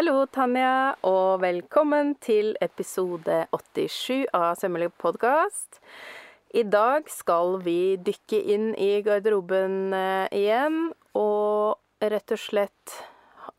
[0.00, 5.76] Hallo, Tanja, og velkommen til episode 87 av Sømmelig podkast.
[6.56, 10.78] I dag skal vi dykke inn i garderoben eh, igjen,
[11.20, 11.76] og
[12.14, 12.94] rett og slett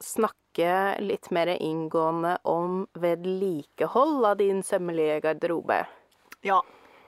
[0.01, 0.73] snakke
[1.05, 5.83] litt mer inngående om vedlikehold av din sømmelige garderobe.
[6.41, 6.63] Ja,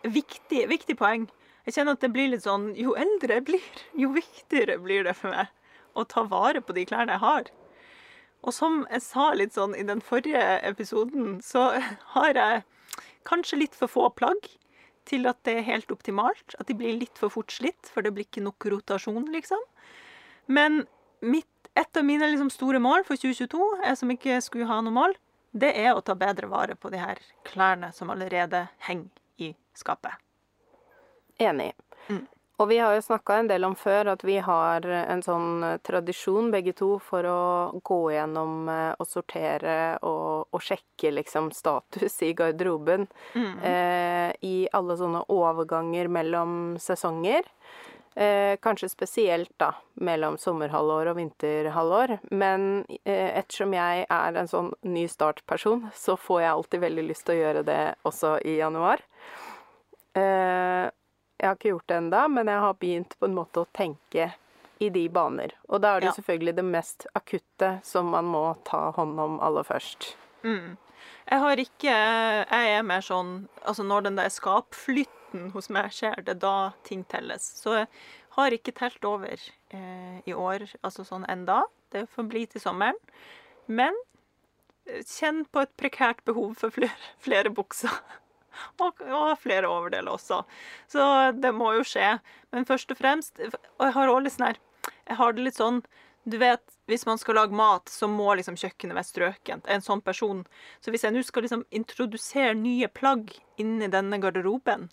[0.06, 1.26] viktig, viktig poeng.
[1.66, 5.18] Jeg kjenner at det blir litt sånn Jo eldre jeg blir, jo viktigere blir det
[5.18, 5.50] for meg
[5.98, 7.54] å ta vare på de klærne jeg har.
[8.44, 11.70] Og som jeg sa litt sånn i den forrige episoden, så
[12.16, 12.64] har jeg
[13.28, 14.50] kanskje litt for få plagg
[15.08, 16.56] til at det er helt optimalt.
[16.60, 19.64] At de blir litt for fort slitt, for det blir ikke nok rotasjon, liksom.
[20.52, 20.84] Men
[21.24, 21.48] mitt,
[21.80, 25.16] et av mine liksom, store mål for 2022, jeg som ikke skulle ha noe mål,
[25.54, 30.18] det er å ta bedre vare på de her klærne som allerede henger i skapet.
[31.42, 31.72] Enig.
[32.10, 32.26] Mm.
[32.64, 35.80] Og vi har jo snakka en del om før at vi har en sånn eh,
[35.84, 37.40] tradisjon begge to for å
[37.84, 43.58] gå gjennom eh, og sortere og, og sjekke liksom status i garderoben Mm.
[43.66, 47.44] eh, i alle sånne overganger mellom sesonger.
[48.16, 49.72] Eh, kanskje spesielt da
[50.06, 52.16] mellom sommerhalvår og vinterhalvår.
[52.32, 57.26] Men eh, ettersom jeg er en sånn ny start-person, så får jeg alltid veldig lyst
[57.28, 59.02] til å gjøre det også i januar.
[60.14, 60.92] Eh,
[61.44, 64.30] jeg har ikke gjort det ennå, men jeg har begynt på en måte å tenke
[64.80, 65.52] i de baner.
[65.68, 66.14] Og da er det Ja.
[66.16, 70.14] selvfølgelig det mest akutte som man må ta hånd om aller først.
[70.44, 70.78] Mm.
[71.30, 71.94] Jeg har ikke
[72.50, 76.74] Jeg er mer sånn Altså, når den der skapflytten hos meg skjer, det er da
[76.84, 77.42] ting telles.
[77.62, 77.88] Så jeg
[78.38, 79.34] har ikke telt over
[79.72, 81.64] eh, i år, altså sånn enda.
[81.92, 82.96] Det får bli til sommeren.
[83.68, 83.94] Men
[84.88, 87.90] eh, kjenn på et prekært behov for flere, flere bukser.
[88.80, 90.44] Og, og flere overdeler også.
[90.92, 91.06] Så
[91.42, 92.20] det må jo skje.
[92.54, 94.60] Men først og fremst Og jeg har også litt sånn her
[95.10, 95.80] Jeg har det litt sånn
[96.24, 99.66] du vet, Hvis man skal lage mat, så må liksom kjøkkenet være strøkent.
[99.68, 100.46] En sånn person.
[100.80, 104.86] Så hvis jeg nå skal liksom introdusere nye plagg inni denne garderoben,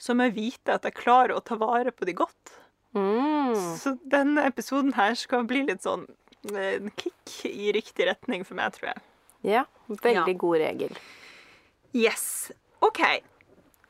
[0.00, 2.54] så må jeg vite at jeg klarer å ta vare på de godt.
[2.96, 3.52] Mm.
[3.76, 6.06] Så denne episoden her skal bli litt sånn
[6.54, 9.04] eh, en kick i riktig retning for meg, tror jeg.
[9.44, 10.38] Ja, veldig Ja.
[10.40, 10.96] god regel.
[11.92, 12.50] Yes.
[12.84, 13.02] OK.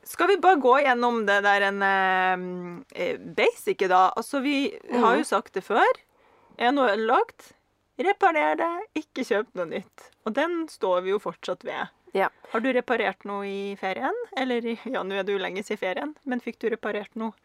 [0.09, 4.09] Skal vi bare gå gjennom det der en eh, basic, da?
[4.17, 6.01] Altså, vi har jo sagt det før.
[6.57, 7.51] Er noe ødelagt,
[8.01, 8.71] reparer det.
[9.03, 10.09] Ikke kjøp noe nytt.
[10.25, 11.93] Og den står vi jo fortsatt ved.
[12.17, 12.31] Ja.
[12.51, 14.15] Har du reparert noe i ferien?
[14.39, 17.37] Eller ja, nå er du jo lenge siden ferien, men fikk du reparert noe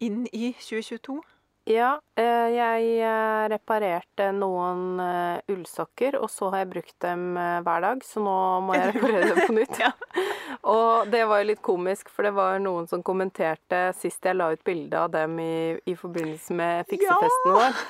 [0.00, 1.20] inn i 2022?
[1.66, 7.82] Ja, eh, jeg eh, reparerte noen eh, ullsokker, og så har jeg brukt dem hver
[7.82, 9.80] dag, så nå må jeg reparere dem på nytt.
[9.82, 9.90] Ja.
[10.66, 14.48] Og det var jo litt komisk, for det var noen som kommenterte sist jeg la
[14.54, 17.82] ut bilde av dem i, i forbindelse med fiksefesten vår,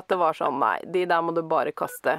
[0.00, 2.18] at det var sånn Nei, de der må du bare kaste.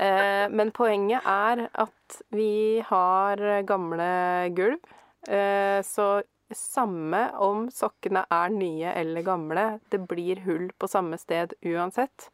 [0.00, 4.10] Eh, men poenget er at vi har gamle
[4.56, 4.92] gulv,
[5.28, 6.10] eh, så
[6.54, 12.28] samme om sokkene er nye eller gamle, det blir hull på samme sted uansett.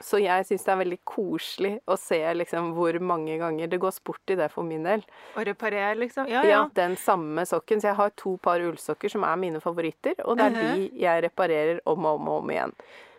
[0.00, 3.90] Så jeg syns det er veldig koselig å se liksom hvor mange ganger det går
[3.96, 5.02] sport i det for min del.
[5.34, 6.28] Å reparere, liksom?
[6.30, 6.68] Ja, Ja, ja.
[6.72, 7.80] den samme sokken.
[7.82, 10.76] Så jeg har to par ullsokker som er mine favoritter, og det er Mhm.
[10.92, 12.72] de jeg reparerer om og om og om igjen.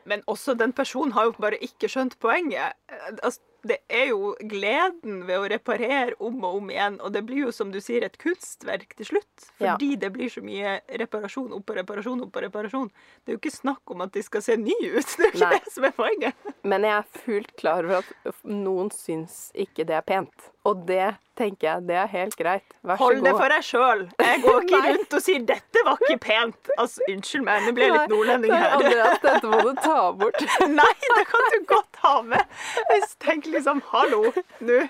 [0.06, 2.74] Men også den personen har jo bare ikke skjønt poenget.
[2.88, 7.24] Eh, Altså, det er jo gleden ved å reparere om og om igjen, og det
[7.28, 9.48] blir jo som du sier et kunstverk til slutt.
[9.60, 9.74] Ja.
[9.74, 12.88] Fordi det blir så mye reparasjon oppå reparasjon oppå reparasjon.
[13.24, 15.12] Det er jo ikke snakk om at de skal se nye ut.
[15.20, 15.60] Det er ikke Nei.
[15.60, 16.48] det som er poenget.
[16.64, 20.50] Men jeg er fullt klar over at noen syns ikke det er pent.
[20.70, 21.10] Og det
[21.40, 22.76] tenker jeg, det er helt greit.
[22.84, 24.06] Vær så Hold det for deg sjøl.
[24.22, 26.72] Jeg går ikke rundt og sier 'dette var ikke pent'.
[26.78, 28.76] Altså, Unnskyld meg, nå ble jeg litt nordlending her.
[28.78, 30.48] Andreas, dette må du ta bort.
[30.80, 32.58] Nei, det kan du godt ha med.
[32.94, 34.26] Jeg tenker liksom hallo,
[34.60, 34.82] nå.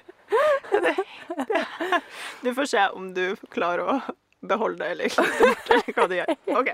[2.41, 3.99] Du får se om du klarer å
[4.41, 6.29] beholde det eller klippe det bort, eller hva du gjør.
[6.59, 6.69] OK.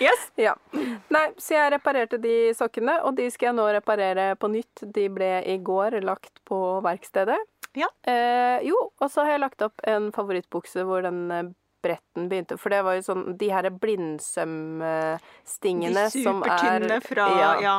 [0.00, 0.26] Yes.
[0.40, 0.54] Ja.
[1.12, 4.84] Nei, så jeg reparerte de sokkene, og de skal jeg nå reparere på nytt.
[4.84, 7.38] De ble i går lagt på verkstedet.
[7.78, 7.86] Ja.
[8.02, 11.42] Eh, jo, og så har jeg lagt opp en favorittbukse hvor den eh,
[11.80, 12.58] bretten begynte.
[12.60, 17.52] For det var jo sånn De her blindsømstingene De som er supertynne fra Ja.
[17.64, 17.76] ja.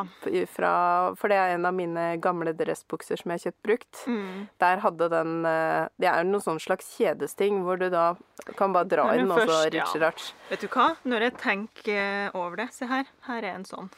[0.50, 0.72] fra
[1.20, 3.94] For det er en av mine gamle dressbukser som jeg har kjøpt brukt.
[4.08, 4.48] Mm.
[4.64, 8.06] Der hadde den eh, Det er noen sånn slags kjedesting hvor du da
[8.58, 9.84] kan bare dra inn, og så først- ja.
[9.86, 10.24] ritch-ratch.
[10.50, 10.88] Vet du hva?
[11.06, 13.06] Når jeg tenker over det Se her.
[13.28, 13.90] Her er en sånn.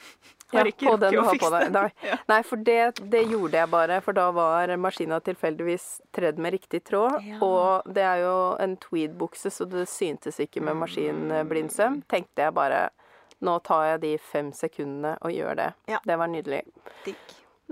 [0.53, 1.71] Ja, Har ikke den rukket du å har på fikse det.
[1.73, 2.17] Nei, Ja.
[2.29, 2.79] nei for det,
[3.13, 7.19] det gjorde jeg bare, for da var maskina tilfeldigvis tredd med riktig tråd.
[7.27, 7.39] Ja.
[7.45, 12.03] Og det er jo en tweed-bukse, så det syntes ikke med maskinblindsøm.
[12.11, 12.89] Tenkte jeg bare
[13.43, 15.71] Nå tar jeg de fem sekundene og gjør det.
[15.91, 15.97] Ja.
[16.07, 16.61] Det var nydelig.
[17.03, 17.17] Digg.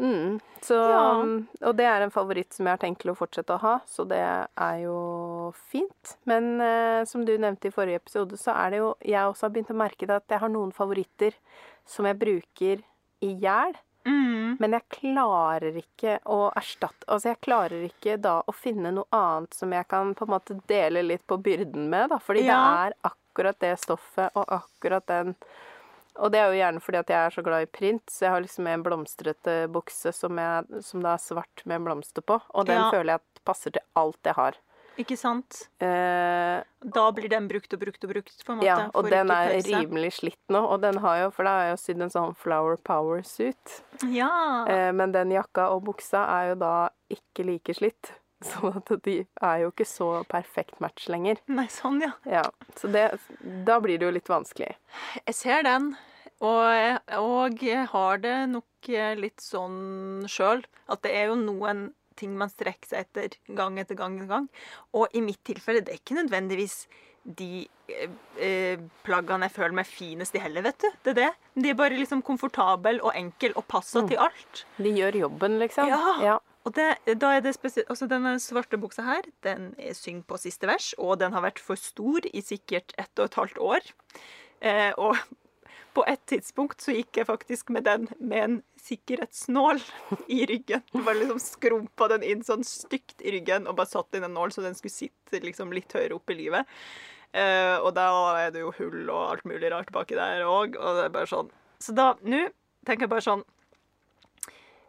[0.02, 0.40] Mm.
[0.66, 1.22] Så, Ja.
[1.70, 4.04] Og det er en favoritt som jeg har tenkt til å fortsette å ha, så
[4.08, 6.16] det er jo fint.
[6.28, 9.54] Men eh, som du nevnte i forrige episode, så er det jo Jeg også har
[9.56, 11.38] begynt å merke det at jeg har noen favoritter
[11.86, 12.84] som jeg bruker
[13.22, 13.74] i hjel.
[14.06, 14.56] Mm.
[14.60, 19.54] Men jeg klarer ikke å erstatte Altså, jeg klarer ikke da å finne noe annet
[19.54, 22.18] som jeg kan på en måte dele litt på byrden med, da.
[22.18, 22.56] Fordi Ja.
[22.58, 25.36] det er akkurat det stoffet og akkurat den
[26.20, 28.32] Og det er jo gjerne fordi at jeg er så glad i print, så jeg
[28.32, 32.42] har liksom en blomstrete bukse som, jeg, som da er svart med en blomster på.
[32.54, 32.92] Og den Ja.
[32.92, 34.54] føler jeg at passer til alt jeg har.
[35.02, 35.64] Ikke sant?
[35.82, 36.62] Eh,
[36.94, 38.68] Da blir den brukt og brukt og brukt, på en måte.
[38.68, 39.70] ja, og den er pause.
[39.76, 40.62] rimelig slitt nå.
[40.76, 43.78] Og den har jo, for da har jeg jo sydd en sånn Flower Power-suit.
[44.12, 44.32] Ja.
[44.70, 46.74] Eh, men den jakka og buksa er jo da
[47.14, 48.14] ikke like slitt.
[48.42, 51.38] Sånn at de er jo ikke så perfekt match lenger.
[51.46, 52.16] Nei, sånn, ja.
[52.26, 52.42] Ja,
[52.74, 53.04] så det,
[53.68, 54.72] da blir det jo litt vanskelig.
[55.28, 55.92] Jeg ser den.
[56.42, 61.92] Og, og jeg har det nok eh, litt sånn sjøl at det er jo noen
[62.22, 64.52] ting man strekker seg etter gang etter gang etter gang.
[64.98, 66.86] Og i mitt tilfelle, det er ikke nødvendigvis
[67.24, 70.88] de eh, eh, plaggene jeg føler meg finest i heller, vet du.
[71.06, 71.32] Det er det.
[71.62, 74.64] De er bare liksom komfortable og enkel og passer til alt.
[74.82, 75.92] De gjør jobben, liksom.
[75.92, 76.16] Ja.
[76.24, 76.40] ja.
[76.66, 76.88] Og det,
[77.18, 80.92] da er det spesielt Altså, denne svarte buksa her, den er syng på siste vers,
[81.02, 83.94] og den har vært for stor i sikkert ett og et halvt år.
[84.62, 85.18] Eh, og
[85.94, 89.82] på et tidspunkt så gikk jeg faktisk med den med en sikkerhetsnål
[90.32, 90.84] i ryggen.
[90.94, 94.54] Bare liksom skrumpa den inn sånn stygt i ryggen og bare satt inn en nål
[94.56, 96.70] så den skulle sitte liksom litt høyere opp i livet.
[97.32, 98.08] Eh, og da
[98.42, 101.30] er det jo hull og alt mulig rart baki der òg, og det er bare
[101.32, 102.42] sånn Så da, nå
[102.84, 103.44] tenker jeg bare sånn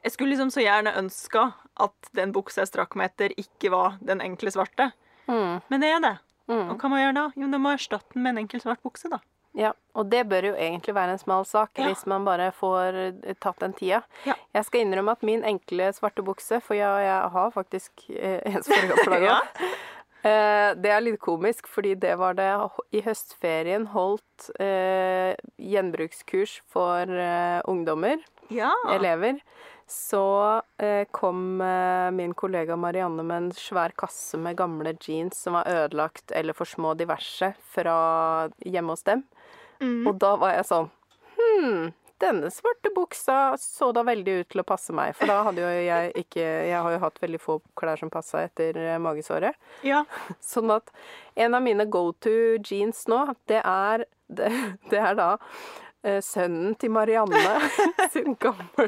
[0.02, 1.44] jeg skulle liksom så gjerne ønska
[1.82, 4.88] at den buksa jeg strakk meg etter, ikke var den enkle svarte.
[5.30, 6.16] Mm, Men det er det.
[6.50, 6.72] mm.
[6.72, 7.26] Og hva må jeg gjøre da?
[7.38, 9.20] Jo, da må jeg erstatte den med en enkel svart bukse, da.
[9.54, 9.72] Ja.
[9.94, 11.84] Og det bør jo egentlig være en smal sak, Ja.
[11.90, 12.94] hvis man bare får
[13.26, 14.02] eh, tatt den tida.
[14.24, 14.34] Ja.
[14.54, 18.62] Jeg skal innrømme at min enkle svarte bukse, for jeg, jeg har faktisk eh, en
[18.62, 19.40] fargeplagg Ja.
[20.22, 22.46] Eh, det er litt komisk, fordi det var det
[22.94, 28.70] i høstferien holdt eh, gjenbrukskurs for eh, ungdommer, Ja.
[28.94, 29.40] elever.
[29.88, 35.52] Så eh, kom eh, min kollega Marianne med en svær kasse med gamle jeans som
[35.58, 39.24] var ødelagt eller for små diverse fra hjemme hos dem.
[39.82, 40.06] Mm.
[40.06, 40.90] Og da var jeg sånn
[41.32, 41.90] Hm,
[42.22, 45.14] denne svarte buksa så da veldig ut til å passe meg.
[45.18, 48.44] For da hadde jo jeg ikke Jeg har jo hatt veldig få klær som passa
[48.46, 49.58] etter eh, magesåret.
[49.82, 50.04] ja.
[50.52, 50.92] Sånn at
[51.34, 54.48] en av mine go to jeans nå, det er Det,
[54.92, 55.30] det er da
[56.04, 57.56] eh, sønnen til Marianne
[58.14, 58.86] sin gamle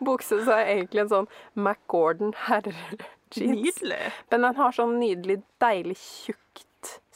[0.00, 0.38] bukse.
[0.44, 1.28] Så er egentlig en sånn
[1.58, 3.82] McGordon herre-jeans.
[4.30, 6.49] Men den har sånn nydelig, deilig tjukt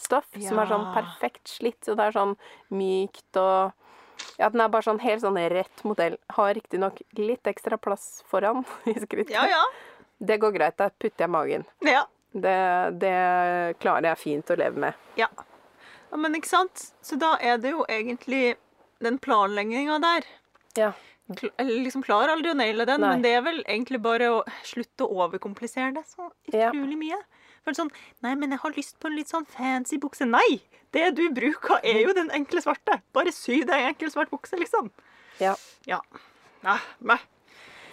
[0.04, 1.80] stoff som er sånn perfekt slitt.
[1.86, 2.36] Så det er sånn
[2.74, 3.72] mykt og
[4.38, 6.14] Ja, den er bare sånn helt sånn rett modell.
[6.36, 9.34] Har riktignok litt ekstra plass foran i skrittet.
[9.34, 9.62] Ja, ja.
[10.18, 10.76] Det går greit.
[10.78, 11.64] Der putter jeg magen.
[11.84, 12.04] Ja.
[12.34, 12.54] Det,
[13.02, 15.02] det klarer jeg fint å leve med.
[15.20, 15.28] ja.
[16.10, 16.82] Ja, Men ikke sant?
[17.02, 18.54] Så da er det jo egentlig
[19.02, 20.26] den planlegginga der.
[20.78, 20.92] Ja.
[21.34, 23.08] Kl liksom klarer aldri å naile den, Nei.
[23.16, 26.68] men det er vel egentlig bare å slutte å overkomplisere det så Ja.
[26.70, 27.18] utrolig mye.
[27.64, 27.92] For sånn
[28.24, 30.28] Nei, men jeg har lyst på en litt sånn fancy bukse.
[30.28, 30.62] Nei!
[30.94, 33.00] Det du bruker, er jo den enkle svarte.
[33.16, 34.92] Bare sy deg en enkel svart bukse, liksom.
[35.42, 35.56] ja.
[35.90, 35.98] Ja.
[36.64, 37.24] Nei, meh.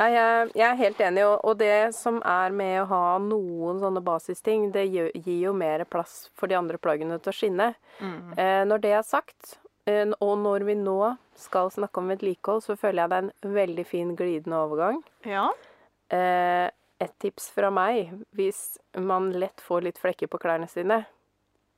[0.01, 4.69] Nei, jeg, er helt enig, og, det som er med å ha noen sånne basisting,
[4.73, 7.67] det gir jo mer plass for de andre plaggene til å skinne.
[7.99, 8.31] Mm.
[8.33, 9.57] Eh, når det er sagt,
[9.89, 10.97] eh, og når vi nå
[11.37, 15.03] skal snakke om vedlikehold, så føler jeg det er en veldig fin glidende overgang.
[15.27, 15.49] Ja.
[17.01, 21.01] Et tips fra meg, hvis man lett får litt flekker på klærne sine,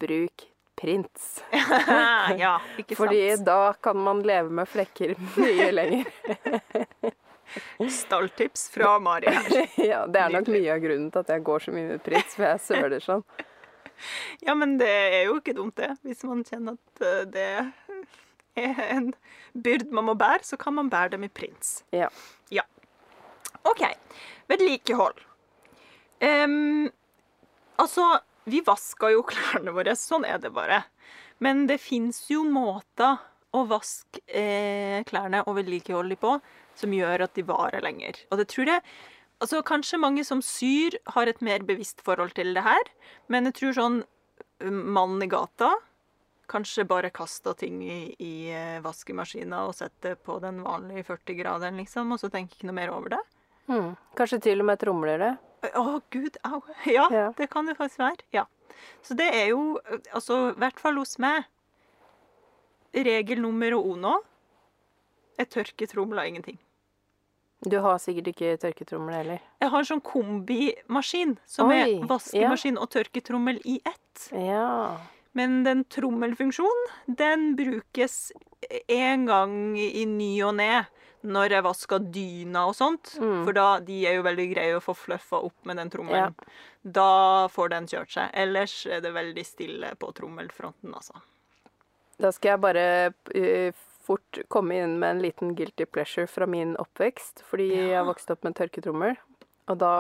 [0.04, 1.44] bruk prints.
[2.38, 2.98] ja, ikke sant.
[2.98, 6.12] Fordi da kan man leve med flekker mye lenger.
[7.90, 9.68] Stalltips fra Mari her.
[9.92, 12.36] ja, det er nok mye av grunnen til at jeg går så mye med prints,
[12.36, 13.24] for jeg søler sånn.
[14.44, 15.94] Ja, men det er jo ikke dumt, det.
[16.04, 17.48] Hvis man kjenner at eh, det
[18.60, 19.12] er en
[19.54, 21.78] byrd man må bære, så kan man bære det med prins.
[21.96, 22.10] Ja.
[22.52, 22.66] Ja.
[23.64, 23.86] OK.
[24.54, 25.20] Vedlikehold.
[26.24, 26.88] Um,
[27.82, 28.08] altså,
[28.50, 29.98] vi vasker jo klærne våre.
[30.00, 30.84] Sånn er det bare.
[31.44, 33.20] Men det fins jo måter
[33.54, 36.38] å vaske eh, klærne og vedlikeholde de på
[36.80, 38.24] som gjør at de varer lenger.
[38.32, 38.86] Og det tror jeg
[39.44, 42.92] Altså, Kanskje mange som syr, har et mer bevisst forhold til det her.
[43.28, 43.98] Men jeg tror sånn
[44.64, 45.74] um, mannen i gata
[46.48, 52.14] kanskje bare kaster ting i, i eh, vaskemaskina og setter på den vanlige 40-graderen, liksom,
[52.14, 53.22] og så tenker ikke noe mer over det.
[53.72, 53.94] Mm.
[54.20, 55.32] Kanskje til og med tromler det.
[55.80, 56.60] Å, gud, au.
[56.86, 57.28] Ja, Ja.
[57.38, 58.26] det kan det faktisk være.
[58.36, 58.46] Ja.
[59.02, 59.80] Så det er jo,
[60.14, 61.46] altså, i hvert fall hos meg
[62.94, 64.18] Regel nummer uno
[65.40, 66.60] Jeg tørker tromla ingenting.
[67.64, 69.40] Du har sikkert ikke tørketrommel heller.
[69.64, 74.26] Jeg har en sånn kombimaskin som Oi, er vaskemaskin og tørketrommel i ett.
[74.36, 74.98] Ja.
[75.34, 78.34] Men den trommelfunksjonen, den brukes
[78.92, 80.84] en gang i ny og ne
[81.24, 83.16] når jeg vasker dyna og sånt.
[83.22, 83.44] Mm.
[83.48, 86.36] For da, de er jo veldig greie å få fluffa opp med den trommelen.
[86.84, 88.32] Da får den kjørt seg.
[88.36, 91.24] Ellers er det veldig stille på trommelfronten, altså.
[92.22, 96.76] Da skal jeg bare uh, fort komme inn med en liten guilty pleasure fra min
[96.82, 97.46] oppvekst.
[97.48, 99.16] Fordi jeg har vokst opp med tørketrommel.
[99.72, 99.94] Og da,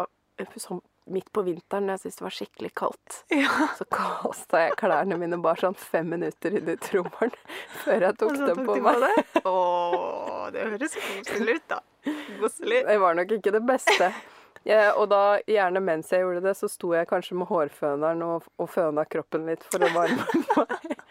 [0.44, 3.68] som sånn midt på vinteren, da jeg syntes det var skikkelig kaldt, Ja.
[3.78, 7.34] så kasta jeg klærne mine bare sånn fem minutter inn i trommelen
[7.84, 9.04] før jeg tok dem på meg.
[9.04, 9.42] det?
[9.52, 9.58] Å,
[10.56, 11.82] det høres koselig ut, da.
[12.40, 12.84] Koselig.
[12.88, 14.12] Det var nok ikke det beste.
[14.64, 18.46] Ja, og da, gjerne mens jeg gjorde det, så sto jeg kanskje med hårføneren og,
[18.64, 21.02] og føna kroppen litt for å varme meg.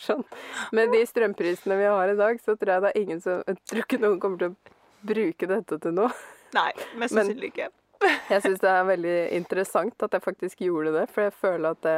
[0.00, 0.24] Sånn.
[0.72, 3.58] Med de strømprisene vi har i dag, så tror jeg det er ingen som Jeg
[3.68, 6.08] tror ikke noen kommer til å bruke dette til noe.
[6.56, 7.68] Nei, mest sannsynlig ikke.
[8.04, 11.80] Jeg syns det er veldig interessant at jeg faktisk gjorde det, for jeg føler at
[11.86, 11.96] det,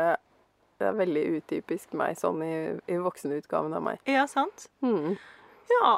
[0.80, 2.54] det er veldig utypisk meg sånn i,
[2.88, 4.00] i voksenutgaven av meg.
[4.08, 4.68] Ja, sant?
[4.84, 5.18] Mm.
[5.74, 5.92] Ja.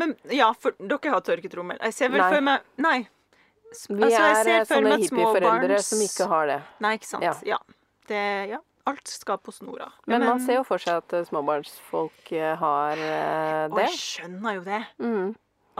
[0.00, 1.78] Men ja, for dere har tørketrommel.
[1.84, 2.30] Jeg ser vel Nei.
[2.32, 2.98] for meg Nei.
[3.72, 5.88] Vi altså, jeg er ser eh, sånne hippieforeldre barns...
[5.88, 6.58] som ikke har det.
[6.84, 7.24] Nei, ikke sant.
[7.24, 7.32] Ja.
[7.54, 7.60] Ja.
[8.10, 8.58] Det, ja.
[8.90, 9.86] Alt skal på snora.
[10.04, 13.70] Men, Men man ser jo for seg at eh, småbarnsfolk eh, har det.
[13.70, 14.82] Og jeg skjønner jo det.
[14.98, 15.30] Mm.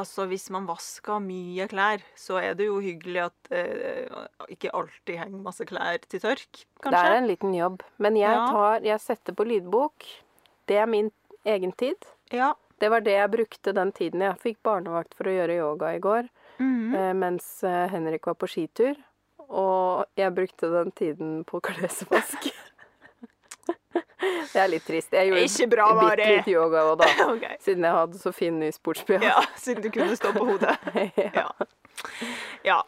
[0.00, 4.08] Altså, Hvis man vasker mye klær, så er det jo hyggelig at eh,
[4.48, 6.96] ikke alltid henger masse klær til tørk, kanskje.
[6.96, 7.82] Det er en liten jobb.
[7.98, 8.46] Men jeg, Ja.
[8.48, 10.06] tar, jeg setter på lydbok.
[10.66, 11.10] Det er min
[11.44, 12.08] egen tid.
[12.32, 12.54] Ja.
[12.80, 16.00] Det var det jeg brukte den tiden jeg fikk barnevakt for å gjøre yoga i
[16.00, 17.14] går, Mm -hmm.
[17.16, 18.94] mens eh, Henrik var på skitur.
[19.48, 22.48] Og jeg brukte den tiden på klesvask.
[24.22, 25.12] det er litt trist.
[25.12, 26.30] Jeg gjorde Ikke bra, bitte Mari.
[26.36, 27.10] litt yoga òg, da.
[27.34, 27.56] Okay.
[27.64, 29.22] Siden jeg hadde så fin ny sportsbh.
[29.24, 30.76] Ja, siden du kunne stå på hodet.
[31.22, 31.30] ja.
[31.42, 31.46] Ja.
[32.68, 32.80] ja.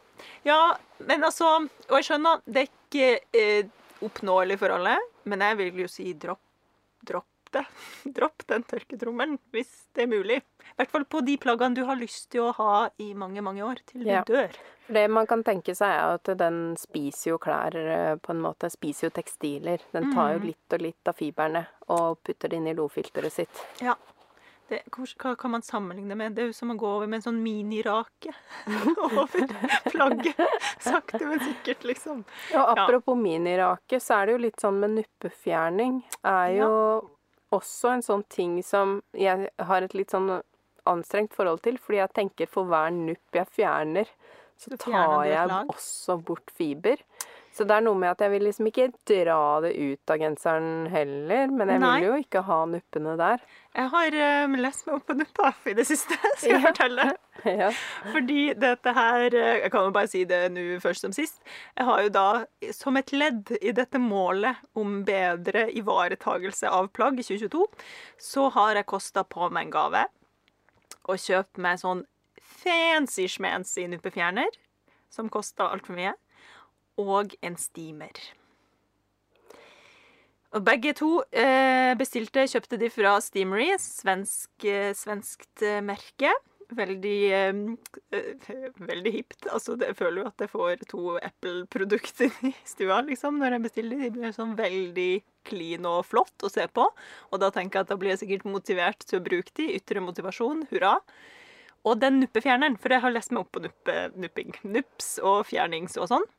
[0.44, 0.58] Ja,
[0.98, 1.46] men altså
[1.88, 3.06] Og jeg skjønner, det er ikke
[3.40, 3.70] eh,
[4.04, 6.40] oppnåelig for alle, men jeg vil jo si dropp,
[7.08, 7.64] dropp det.
[8.16, 10.36] Dropp den tørketrommelen, hvis det er mulig.
[10.42, 13.62] I hvert fall på de plaggene du har lyst til å ha i mange, mange
[13.66, 14.22] år, til du Ja.
[14.28, 14.52] dør.
[14.86, 18.68] Det man kan tenke seg, er at den spiser jo klær eh, på en måte.
[18.70, 19.80] Spiser jo tekstiler.
[19.94, 20.46] Den tar jo Mhm.
[20.50, 23.64] litt og litt av fiberne og putter det inn i lofilteret sitt.
[23.80, 23.94] Ja.
[24.66, 24.78] Det,
[25.20, 26.34] hva kan man sammenligne med?
[26.34, 28.32] Det er jo som å gå over med en sånn minirake
[28.96, 29.26] over
[29.92, 30.40] plagget.
[30.80, 32.24] Sakte, men sikkert, liksom.
[32.56, 36.02] Og apropos minirake, så er det jo litt sånn med nuppefjerning.
[36.24, 36.70] Er jo
[37.54, 40.30] også en sånn ting som jeg har et litt sånn
[40.90, 44.10] anstrengt forhold til, fordi jeg tenker for hver nupp jeg fjerner,
[44.60, 47.00] så tar jeg også bort fiber.
[47.54, 50.88] Så det er noe med at jeg vil liksom ikke dra det ut av genseren
[50.90, 51.92] heller, men jeg Nei.
[52.02, 53.44] vil jo ikke ha nuppene der.
[53.78, 56.64] Jeg har eh, lest meg opp på nupper i det siste, skal jeg Ja.
[56.66, 57.06] fortelle.
[57.44, 57.66] Ja.
[58.08, 61.42] Fordi dette her eh, Jeg kan jo bare si det nå først som sist.
[61.76, 62.26] Jeg har jo da,
[62.72, 67.66] som et ledd i dette målet om bedre ivaretagelse av plagg i 2022,
[68.18, 70.04] så har jeg kosta på meg en gave
[71.04, 72.02] og kjøpt meg sånn
[72.40, 74.48] fancy schmancy nuppefjerner,
[75.12, 76.14] som kosta altfor mye,
[77.00, 78.18] og en steamer.
[80.54, 86.30] Og begge to eh, bestilte, kjøpte de fra Steamery, svensk, eh, svenskt eh, merke.
[86.74, 88.20] Veldig eh,
[88.90, 89.48] veldig hipt.
[89.50, 94.04] Altså, jeg føler jo at jeg får to Apple-produkter i stua, liksom, når jeg bestiller.
[94.04, 95.10] De blir sånn veldig
[95.48, 96.86] clean og flott å se på.
[97.32, 99.72] Og da tenker jeg at da blir jeg sikkert motivert til å bruke de.
[99.80, 100.68] Ytre motivasjon.
[100.70, 101.00] Hurra.
[101.84, 104.54] Og den nuppefjerneren, for jeg har lest meg opp på nuppe, nupping.
[104.62, 106.30] Nups og fjernings og sånn.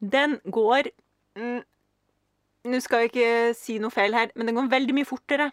[0.00, 0.90] Den går
[1.38, 1.60] mm,
[2.68, 5.50] Nå skal jeg ikke si noe feil her, men den går veldig mye fortere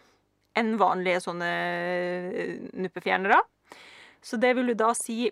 [0.56, 3.38] enn vanlige sånne eh, nuppefjernere.
[4.24, 5.30] Så det vil jo da si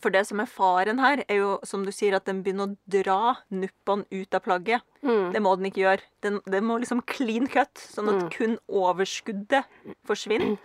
[0.00, 2.76] For det som er faren her, er jo som du sier, at den begynner å
[2.90, 4.82] dra nuppene ut av plagget.
[5.02, 5.30] Mm.
[5.34, 6.06] Det må den ikke gjøre.
[6.22, 8.30] Den, den må liksom clean cut, sånn at Mm.
[8.34, 9.66] kun overskuddet
[10.06, 10.56] forsvinner.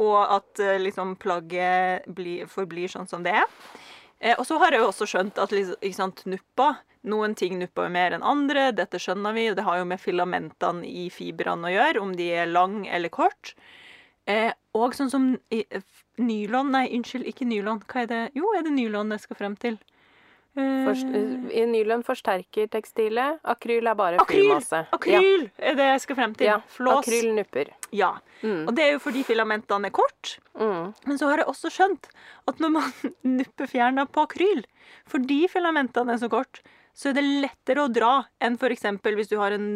[0.00, 3.46] Og at eh, liksom plagget blir, forblir sånn som det er.
[4.20, 6.74] Eh, og så har jeg jo også skjønt at liksom, nuppa
[7.08, 9.46] Noen ting nupper jo mer enn andre, dette skjønner vi.
[9.48, 13.08] og Det har jo med filamentene i fibrene å gjøre, om de er lang eller
[13.08, 13.54] kort.
[14.28, 15.62] Eh, og sånn som i,
[16.20, 17.80] nylon Nei, unnskyld, ikke nylon.
[17.88, 18.20] Hva er det?
[18.36, 19.80] Jo, er det nylon jeg skal frem til?
[20.58, 21.12] Eh, Først,
[21.54, 23.38] I nylon forsterker tekstilet.
[23.46, 24.50] Akryl er bare Akryl!
[24.56, 26.48] akryl Akryl er det jeg skal frem til.
[26.50, 27.04] Ja, Flås.
[27.04, 27.70] akryl nupper.
[27.94, 28.16] Ja.
[28.42, 28.66] Mm.
[28.66, 30.38] Og det er jo fordi filamentene er kort.
[30.58, 30.90] Mm.
[31.06, 32.10] Men så har jeg også skjønt
[32.50, 32.90] at når man
[33.38, 34.64] nupper fjerna på akryl,
[35.06, 36.62] fordi filamentene er så kort,
[37.00, 38.82] så er det lettere å dra enn f.eks.
[39.14, 39.68] hvis du har en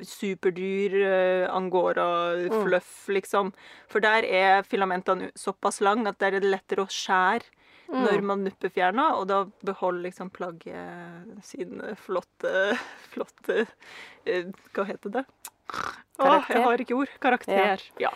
[0.00, 3.52] superdyr uh, angora-fluff, liksom.
[3.92, 7.44] For der er filamentene såpass lang at der er det lettere å skjære
[7.92, 12.72] når man nupper fjerna, og da beholder liksom plagget sine flotte
[13.12, 15.24] Flotte uh, Hva heter det?
[16.22, 17.12] Åh, jeg har ikke ord.
[17.22, 17.82] Karakter.
[18.00, 18.10] Ja.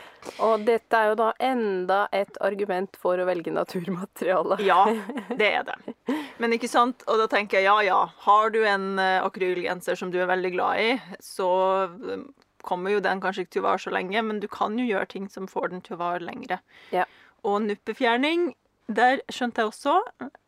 [0.45, 4.59] Og dette er jo da enda et argument for å velge naturmateriale.
[4.67, 4.83] Ja,
[5.41, 5.95] det er det.
[6.43, 7.05] Men ikke sant?
[7.11, 10.53] Og da tenker jeg ja ja, har du en uh, akrylgenser som du er veldig
[10.55, 10.91] glad i,
[11.25, 11.49] så
[11.89, 12.29] um,
[12.67, 15.11] kommer jo den kanskje ikke til å vare så lenge, men du kan jo gjøre
[15.15, 16.61] ting som får den til å vare lengre.
[16.95, 17.07] Ja.
[17.47, 18.51] Og nuppefjerning,
[18.89, 20.01] der skjønte jeg også,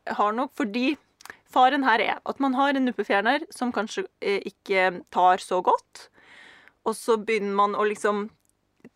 [0.06, 0.96] har nok fordi
[1.48, 6.08] Faren her er at man har en nuppefjerner som kanskje eh, ikke tar så godt
[6.84, 8.28] og så begynner man å liksom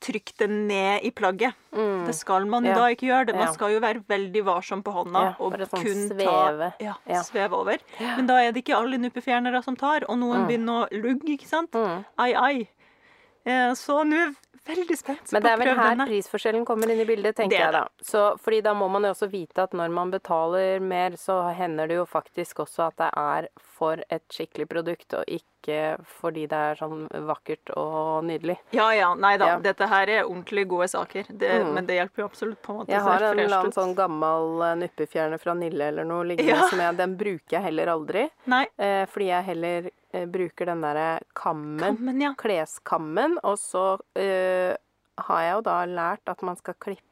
[0.00, 1.54] trykke den ned i plagget.
[1.74, 2.06] Mm.
[2.06, 2.74] Det skal man Ja.
[2.74, 3.26] da ikke gjøre.
[3.26, 3.34] det.
[3.34, 3.52] Man Ja.
[3.52, 6.72] skal jo være veldig varsom på hånda Ja, og sånn kun sveve.
[6.78, 7.78] ta sveve over.
[8.00, 10.48] Men da er det ikke alle nuppefjernere som tar, og noen Mm.
[10.48, 11.70] begynner å lugge, ikke sant?
[11.72, 12.04] Mm.
[12.18, 12.68] Ai, ai.
[13.44, 14.34] Eh, Så nå
[14.66, 17.72] veldig spent Men det er vel her prisforskjellen kommer inn i bildet, tenker er jeg
[17.72, 17.84] da.
[18.02, 21.88] Så, fordi da må man jo også vite at når man betaler mer, så hender
[21.90, 26.58] det jo faktisk også at det er for et skikkelig produkt, og ikke fordi det
[26.58, 28.56] er sånn vakkert og nydelig.
[28.74, 29.46] Ja ja, nei da.
[29.54, 29.58] Ja.
[29.62, 31.24] Dette her er ordentlig gode saker.
[31.30, 31.72] Det, Mm.
[31.74, 32.90] Men det hjelper jo absolutt på en måte.
[32.90, 36.68] Jeg har en eller annen sånn gammel eh, nuppefjerner fra Nille eller noe liggende Ja.
[36.68, 38.28] som jeg Den bruker jeg heller aldri.
[38.46, 42.32] Nei, Eh, fordi jeg heller bruker den derre kammen, kammen ja.
[42.38, 44.72] kleskammen, og så uh,
[45.26, 47.08] har jeg jo da lært at man skal klippe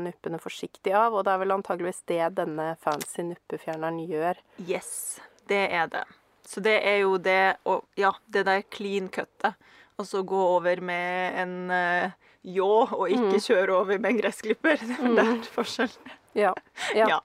[0.00, 4.40] nuppene forsiktig av, og det er vel antageligvis det denne fancy nuppefjerneren gjør.
[4.64, 5.18] Yes,
[5.50, 6.06] det er det.
[6.48, 9.58] Så det er jo det å Ja, det der clean cuttet.
[9.98, 14.84] Og så gå over med en uh, ljå, og ikke kjøre over med en gressklipper.
[15.16, 16.17] Det er forskjellen.
[16.44, 16.52] Ja.
[16.94, 17.20] ja, Ja.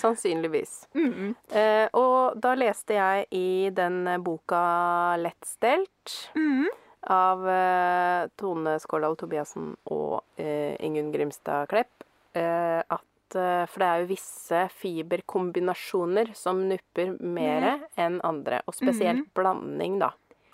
[0.00, 0.88] sannsynligvis.
[0.94, 1.34] Mm.
[1.50, 6.66] Eh, og da leste jeg i den boka Lettstelt Mm.
[7.08, 12.04] av eh, Tone Skårdal Tobiassen og eh, Ingunn Grimstad Klepp
[12.36, 18.60] eh, at eh, For det er jo visse fiberkombinasjoner som nupper mer enn andre.
[18.66, 20.10] Og spesielt blanding, da.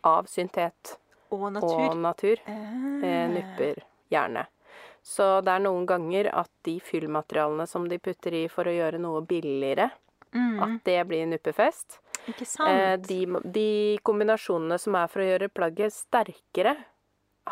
[0.07, 0.97] Av syntet
[1.35, 1.89] Og natur.
[1.91, 3.81] og natur eh, nupper
[4.13, 4.47] gjerne.
[5.07, 8.99] Så det er noen ganger at de fyllmaterialene som de putter i for å gjøre
[9.03, 9.91] noe billigere,
[10.35, 10.57] Mm.
[10.61, 12.01] at det blir nuppefest.
[12.29, 12.69] Ikke sant?
[12.69, 13.21] Eh, de,
[13.55, 13.69] de
[14.05, 16.75] kombinasjonene som er for å gjøre plagget sterkere,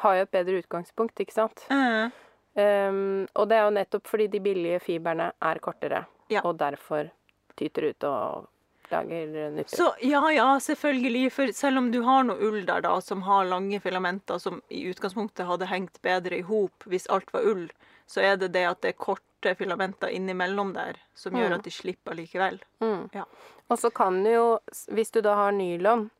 [0.02, 1.62] har jo et bedre utgangspunkt, ikke sant?
[1.70, 2.10] Mm.
[2.58, 6.42] Um, og det er jo nettopp fordi de billige fiberne er kortere, Ja.
[6.44, 7.08] og derfor
[7.56, 8.48] tyter ut og
[8.90, 9.76] lager nupper.
[9.76, 11.32] Så ja, ja, selvfølgelig.
[11.32, 14.84] For selv om du har noe ull der da, som har lange filamenter, som i
[14.90, 17.68] utgangspunktet hadde hengt bedre i hop hvis alt var ull,
[18.06, 21.58] så er det det at det er korte filamenter innimellom der som gjør Mm.
[21.58, 22.58] at de slipper likevel.
[22.80, 23.08] Mm.
[23.14, 23.24] Ja.
[23.70, 24.58] Og så kan det jo,
[24.92, 26.10] hvis du da har nylon,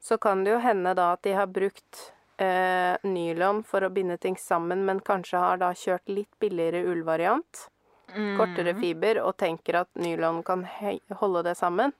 [0.00, 4.16] så kan det jo hende da at de har brukt eh, nylon for å binde
[4.18, 7.68] ting sammen, men kanskje har da kjørt litt billigere ullvariant,
[8.14, 8.36] Mm.
[8.36, 10.66] kortere fiber, og tenker at nylon kan
[11.16, 11.92] holde det sammen.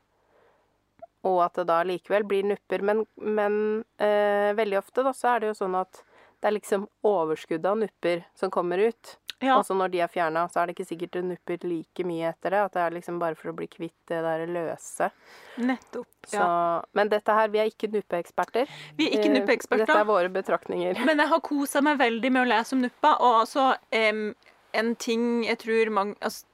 [1.28, 2.82] Og at det da likevel blir nupper.
[2.82, 3.54] Men, men
[4.02, 6.02] eh, veldig ofte da, så er det jo sånn at
[6.42, 9.16] det er liksom overskuddet av nupper som kommer ut.
[9.42, 9.56] Ja.
[9.58, 12.28] Og så når de er fjerna, så er det ikke sikkert det nupper like mye
[12.30, 12.61] etter det.
[12.66, 15.11] At det er liksom bare for å bli kvitt det der løse.
[15.58, 16.11] Nettopp.
[16.26, 16.85] Så, Ja.
[16.94, 18.70] Men dette her, vi er ikke nuppeeksperter.
[18.98, 19.87] Vi er ikke Eh, nuppeeksperter.
[19.87, 21.04] Dette er våre betraktninger.
[21.04, 23.16] Men jeg har kosa meg veldig med å lese om nuppa.
[23.18, 24.35] Og altså, um,
[24.72, 26.46] en ting jeg tror mange altså,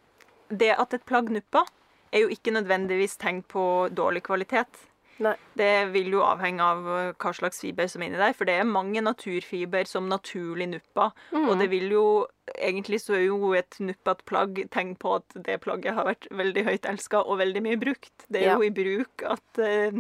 [0.49, 1.69] Det at et plagg nupper,
[2.13, 4.85] er jo ikke nødvendigvis tegn på dårlig kvalitet.
[5.19, 5.33] Nei.
[5.59, 8.55] Det vil jo avhenge av eh, hva slags fiber som er inni der, for det
[8.61, 11.11] er mange naturfiber som naturlig nupper.
[11.35, 11.49] Mm.
[11.49, 15.59] Og det vil jo Egentlig så er jo et nuppet plagg tegn på at det
[15.61, 18.25] plagget har vært veldig høyt elska og veldig mye brukt.
[18.25, 18.55] Det er Ja.
[18.57, 19.91] jo i bruk at, eh,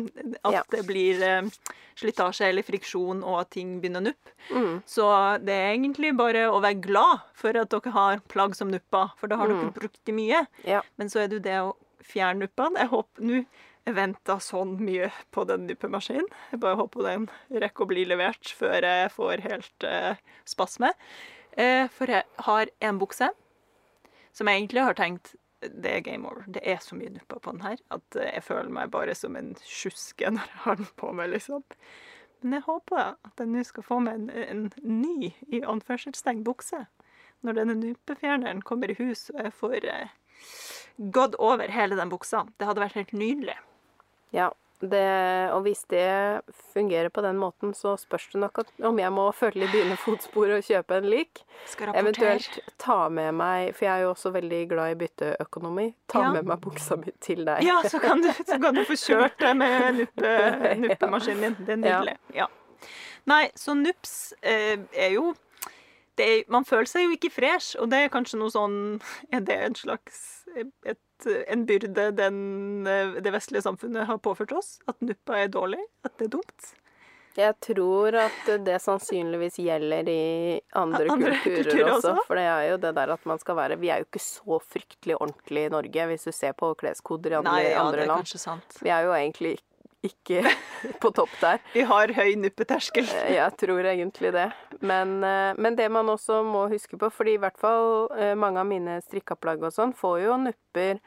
[0.42, 0.62] at Ja.
[0.70, 1.42] det blir eh,
[1.94, 4.32] slitasje eller friksjon, og at ting begynner å nuppe.
[4.50, 4.82] Mm.
[4.86, 9.10] Så det er egentlig bare å være glad for at dere har plagg som nupper,
[9.18, 9.60] for da har Mm.
[9.60, 10.46] dere brukt det mye.
[10.64, 10.80] Ja.
[10.96, 11.76] Men så er det jo det å
[12.08, 12.78] fjerne nuppen.
[12.78, 13.42] Jeg håper nå
[13.88, 16.26] Jeg venta sånn mye på den nuppemaskinen.
[16.52, 20.90] Jeg bare håper den rekker å bli levert før jeg får helt eh, spasme.
[21.56, 23.30] Eh, for jeg har en bukse
[24.36, 26.44] som jeg egentlig har tenkt det er game over.
[26.46, 29.54] Det er så mye nupper på den her at jeg føler meg bare som en
[29.64, 31.64] sjuske når jeg har den på meg, liksom.
[32.42, 36.84] Men jeg håper at jeg nå skal få meg en, en ny i anførselstegn bukse
[37.46, 40.14] når denne nuppefjerneren kommer i hus og jeg får eh,
[40.98, 42.46] gått over hele den buksa.
[42.58, 43.56] Det hadde vært helt nydelig.
[44.34, 44.50] Ja.
[44.78, 46.42] det, og hvis det
[46.74, 50.52] fungerer på den måten, så spørs det nok om jeg må følge i dine fotspor
[50.54, 51.40] og kjøpe en lik.
[51.98, 56.30] Eventuelt ta med meg, for jeg er jo også veldig glad i bytteøkonomi, ta Ja.
[56.36, 57.64] med meg buksa mi til deg.
[57.66, 60.30] Ja, så kan du, så kan du få kjørt det med nuppe,
[60.84, 61.66] nuppemaskinen din.
[61.66, 62.16] Det er nydelig.
[62.38, 62.46] Ja.
[63.26, 65.32] Nei, så nups eh, er jo
[66.24, 68.76] er, Man føler seg jo ikke fresh, og det er kanskje noe sånn
[69.34, 70.24] Er det en slags
[70.58, 72.42] et, en byrde den,
[72.88, 74.78] eh, det vestlige samfunnet har påført oss?
[74.88, 75.82] At nuppa er dårlig?
[76.06, 76.74] At det er dumt?
[77.38, 80.22] Jeg tror at det sannsynligvis gjelder i
[80.74, 82.14] andre, Andre kulturer, kulturer også.
[82.16, 82.24] også?
[82.26, 84.58] For det er jo det der at man skal være Vi er jo ikke så
[84.64, 88.74] fryktelig ordentlige i Norge, hvis du ser på kleskoder i andre, Nei, ja, andre land.
[88.82, 89.67] Vi er jo egentlig ikke
[91.02, 91.58] på topp der.
[91.74, 93.08] Vi har høy nuppeterskel.
[93.24, 94.48] Eh, Jeg tror egentlig det.
[94.80, 98.60] Men, eh, men det man også må huske på, fordi i hvert fall eh, mange
[98.62, 101.00] av mine strikkaplagg og sånn får jo nupper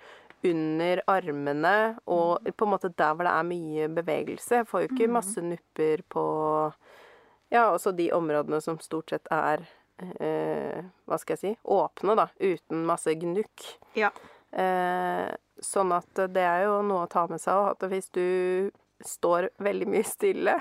[0.44, 1.76] under armene
[2.10, 4.62] og på en måte der hvor det er mye bevegelse.
[4.64, 6.24] Jeg får jo ikke masse nupper på
[7.54, 9.62] ja, også de områdene som stort sett er
[10.02, 13.68] eh, hva skal jeg si åpne, da, uten masse gnukk.
[14.00, 14.10] Ja.
[14.52, 15.30] Eh,
[15.64, 19.88] sånn at det er jo noe å ta med seg at hvis du står veldig
[19.90, 20.54] mye stille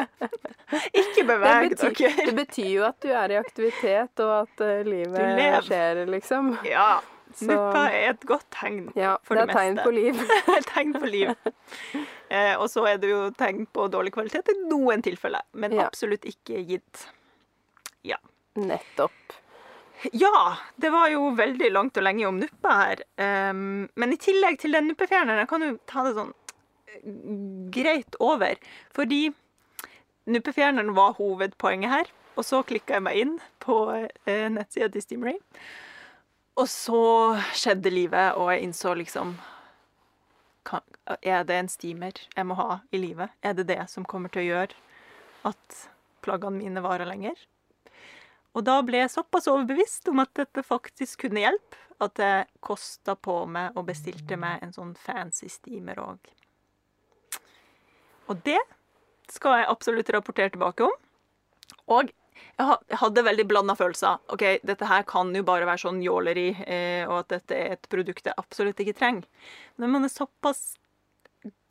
[1.00, 2.12] Ikke beveg dere.
[2.28, 6.52] det betyr jo at du er i aktivitet, og at eh, livet skjer, liksom.
[6.68, 7.00] Ja.
[7.46, 8.88] Nuppa er et godt tegn.
[8.98, 9.84] Ja, For det det er tegn meste.
[9.86, 10.22] på liv.
[10.72, 11.30] tegn på liv.
[12.30, 15.86] Eh, og så er det jo tegn på dårlig kvalitet i noen tilfeller, men Ja.
[15.90, 17.08] absolutt ikke gitt.
[18.58, 19.14] Nettopp.
[20.12, 23.02] Ja, det var jo veldig langt og lenge om nuppa her.
[23.20, 26.32] Um, men i tillegg til den nuppefjerneren, jeg kan jo ta det sånn
[26.88, 27.04] eh,
[27.74, 28.56] greit over.
[28.96, 29.26] Fordi
[30.30, 32.10] nuppefjerneren var hovedpoenget her.
[32.38, 35.38] Og så klikka jeg meg inn på eh, nettsida til Steamray.
[36.60, 37.02] Og så
[37.56, 39.36] skjedde livet, og jeg innså liksom
[40.68, 40.84] kan,
[41.24, 43.32] Er det en steamer jeg må ha i livet?
[43.42, 44.76] Er det det som kommer til å gjøre
[45.48, 45.80] at
[46.24, 47.36] plaggene mine varer lenger?
[48.56, 53.14] Og da ble jeg såpass overbevist om at dette faktisk kunne hjelpe, at jeg kosta
[53.14, 56.30] på meg og bestilte meg en sånn fancy steamer òg.
[58.30, 58.60] Og det
[59.30, 60.96] skal jeg absolutt rapportere tilbake om.
[61.92, 64.20] Og jeg hadde veldig blanda følelser.
[64.32, 67.90] OK, dette her kan jo bare være sånn jåleri, eh, og at dette er et
[67.92, 69.28] produkt jeg absolutt ikke trenger.
[69.80, 70.74] Men man er såpass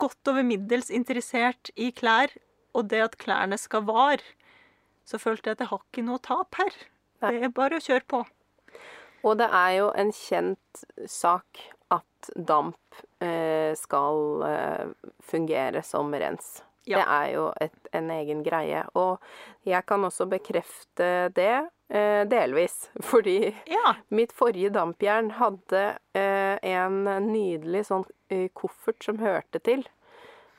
[0.02, 2.32] godt over middels interessert i klær,
[2.74, 4.22] og det at klærne skal vare,
[5.10, 6.76] så følte jeg at jeg har ikke noe tap her.
[7.24, 7.34] Nei.
[7.36, 8.22] Det er bare å kjøre på.
[9.26, 11.60] Og det er jo en kjent sak
[11.92, 14.92] at damp eh, skal eh,
[15.26, 16.60] fungere som rens.
[16.88, 17.02] Ja.
[17.02, 18.80] Det er jo et, en egen greie.
[18.96, 19.20] Og
[19.68, 21.52] jeg kan også bekrefte det
[21.92, 23.96] eh, delvis, fordi Ja.
[24.08, 25.82] mitt forrige dampjern hadde
[26.16, 29.84] eh, en nydelig sånn eh, koffert som hørte til.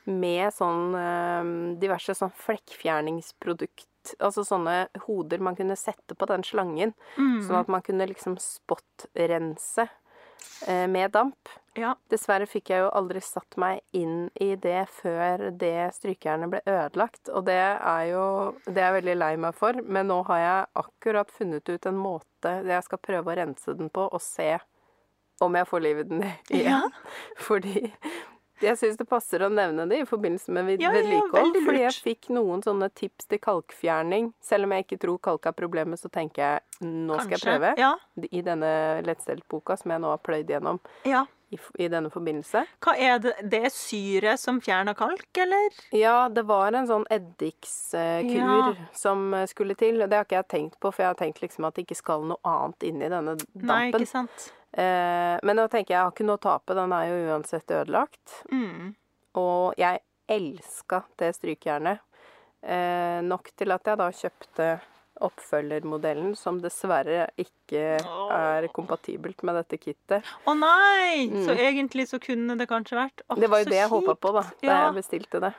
[0.06, 1.50] Med sånn eh,
[1.82, 3.88] diverse sånn flekkfjerningsprodukt.
[4.20, 6.94] Altså sånne hoder man kunne sette på den slangen.
[7.18, 7.42] Mm.
[7.46, 9.88] Sånn at man kunne liksom spot-rense
[10.68, 11.50] eh, med damp.
[11.78, 11.94] ja.
[12.12, 17.30] Dessverre fikk jeg jo aldri satt meg inn i det før det strykejernet ble ødelagt.
[17.30, 18.26] Og det er jo
[18.66, 21.98] Det er jeg veldig lei meg for, men nå har jeg akkurat funnet ut en
[22.02, 24.56] måte jeg skal prøve å rense den på, og se
[25.42, 26.24] om jeg får livet i den
[26.58, 26.68] igjen.
[26.68, 26.82] Ja.
[27.42, 27.88] Fordi
[28.62, 31.32] jeg syns det passer å nevne det i forbindelse med ved- Ja, ja, vedlikehold.
[31.38, 34.34] veldig fordi jeg fikk noen sånne tips til kalkfjerning.
[34.41, 37.60] Selv om jeg ikke tror kalk er problemet, så tenker jeg nå skal jeg Kanskje.
[37.60, 37.78] prøve.
[37.78, 37.95] Ja.
[38.32, 41.26] I denne lettstelt-boka som jeg nå har pløyd gjennom ja.
[41.52, 42.65] i, i denne forbindelse.
[42.82, 43.34] Hva er det?
[43.50, 45.69] Det er syre som fjerner kalk, eller?
[45.91, 48.74] Ja, det var en sånn eddikskur Ja.
[48.93, 50.00] som skulle til.
[50.08, 52.24] Det har ikke jeg tenkt på, for jeg har tenkt liksom at det ikke skal
[52.24, 53.67] noe annet inn i denne dampen.
[53.67, 54.52] Nei, ikke sant?
[54.71, 57.73] Eh, men nå tenker jeg jeg har ikke noe å tape, den er jo uansett
[57.75, 58.38] ødelagt.
[58.51, 58.93] Mm.
[59.41, 61.99] Og jeg elska det strykejernet.
[62.62, 64.67] Eh, nok til at jeg da kjøpte
[65.21, 70.25] oppfølgermodellen, som dessverre ikke er kompatibelt med dette kittet.
[70.47, 71.27] Å nei!
[71.31, 71.43] Mm.
[71.47, 74.34] Så egentlig så kunne det kanskje vært Åh, Det var jo det jeg håpa på
[74.36, 74.77] da da Ja.
[74.88, 75.53] jeg bestilte det.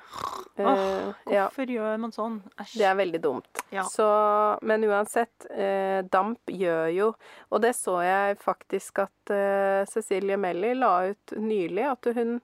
[0.58, 1.46] Eh, Åh, ja.
[1.48, 2.40] Hvorfor gjør man sånn?
[2.60, 2.74] Æsj.
[2.78, 3.62] Det er veldig dumt.
[3.72, 3.84] Ja.
[3.88, 4.06] Så,
[4.62, 7.14] men uansett, eh, damp gjør jo
[7.50, 12.40] Og det så jeg faktisk at eh, Cecilie Melly la ut nylig, at hun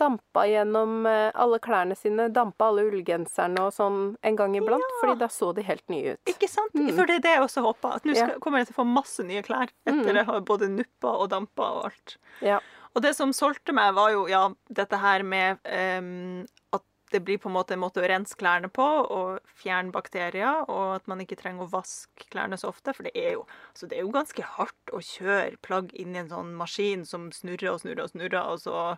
[0.00, 5.18] dampa gjennom eh, alle klærne sine, dampa alle ullgenserne og sånn en gang iblant, fordi
[5.20, 6.20] da så de helt nye ut.
[6.34, 6.74] Ikke sant?
[6.74, 6.92] Mm.
[6.96, 7.98] For det er det jeg også håper.
[8.00, 8.30] At nå Ja.
[8.40, 10.16] kommer jeg til å få masse nye klær etter Mm.
[10.16, 12.16] jeg har både nuppa og dampa og alt.
[12.42, 12.60] Ja.
[12.96, 17.38] Og det som solgte meg, var jo ja, dette her med um, at det blir
[17.38, 21.18] på en måte en måte å rense klærne på og fjerne bakterier, og at man
[21.20, 22.94] ikke trenger å vaske klærne så ofte.
[22.94, 26.18] For det er jo, altså det er jo ganske hardt å kjøre plagg inn i
[26.24, 28.96] en sånn maskin som snurrer og snurrer og snurrer, og så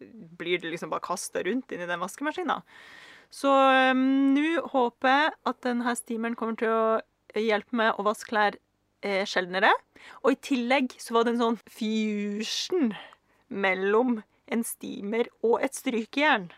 [0.00, 2.56] blir det liksom bare kasta rundt inn i den vaskemaskina.
[3.34, 7.00] Så um, nå håper jeg at denne steameren kommer til å
[7.40, 8.54] hjelpe meg å vaske klær
[9.02, 9.72] eh, sjeldnere.
[10.22, 12.94] Og i tillegg så var det en sånn fusion
[13.48, 16.50] mellom en steamer og et strykejern.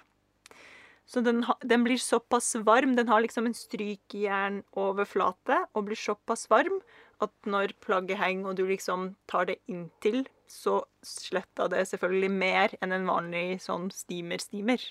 [1.07, 2.96] Så den, den blir såpass varm.
[2.99, 6.81] Den har liksom en strykejernoverflate og blir såpass varm
[7.24, 12.74] at når plagget henger og du liksom tar det inntil, så sletter det selvfølgelig mer
[12.83, 14.83] enn en vanlig sånn steamer-steamer.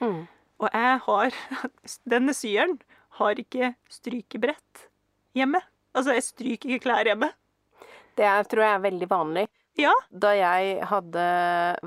[0.00, 0.22] Mm.
[0.62, 1.38] Og jeg har
[2.14, 2.78] Denne syeren
[3.18, 4.86] har ikke strykebrett
[5.36, 5.60] hjemme.
[5.92, 7.32] Altså, jeg stryker ikke klær hjemme.
[8.16, 9.48] Det er, tror jeg er veldig vanlig.
[9.80, 9.92] Ja.
[10.10, 11.22] Da jeg hadde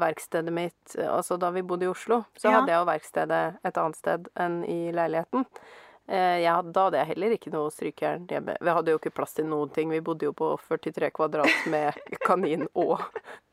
[0.01, 2.59] verkstedet mitt, altså da vi bodde i Oslo, så Ja.
[2.59, 5.45] hadde jeg jo verkstedet et annet sted enn i leiligheten.
[6.07, 8.55] Eh, Jeg, hadde- da hadde jeg heller ikke noe strykejern hjemme.
[8.61, 9.89] Vi hadde jo ikke plass til noen ting.
[9.89, 11.93] Vi bodde jo på 43 kvadrat med
[12.27, 13.01] kanin og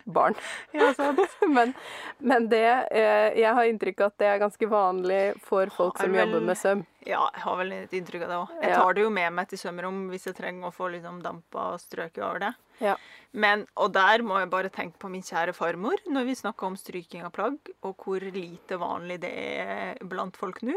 [0.04, 0.34] barn.
[0.74, 0.90] Ja.
[1.52, 1.72] Men,
[2.18, 2.60] men det
[2.90, 6.44] eh, Jeg har inntrykk av at det er ganske vanlig for folk som vel- jobber
[6.46, 6.84] med søm.
[7.06, 8.52] Ja, jeg har vel litt inntrykk av det òg.
[8.62, 11.64] Jeg tar det jo med meg til sømrom hvis jeg trenger å få liksom dampa
[11.74, 12.52] og strøket over det.
[12.82, 12.96] Ja.
[13.32, 16.76] Men, og der må jeg bare tenke på min kjære farmor når vi snakker om
[16.78, 20.76] stryking av plagg, og hvor lite vanlig det er blant folk nå.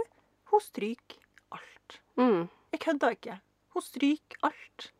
[0.52, 1.22] Hun stryker
[1.86, 2.00] alt.
[2.18, 2.48] Mm.
[2.74, 3.40] Jeg kødda ikke.
[3.76, 4.92] Hun stryker alt.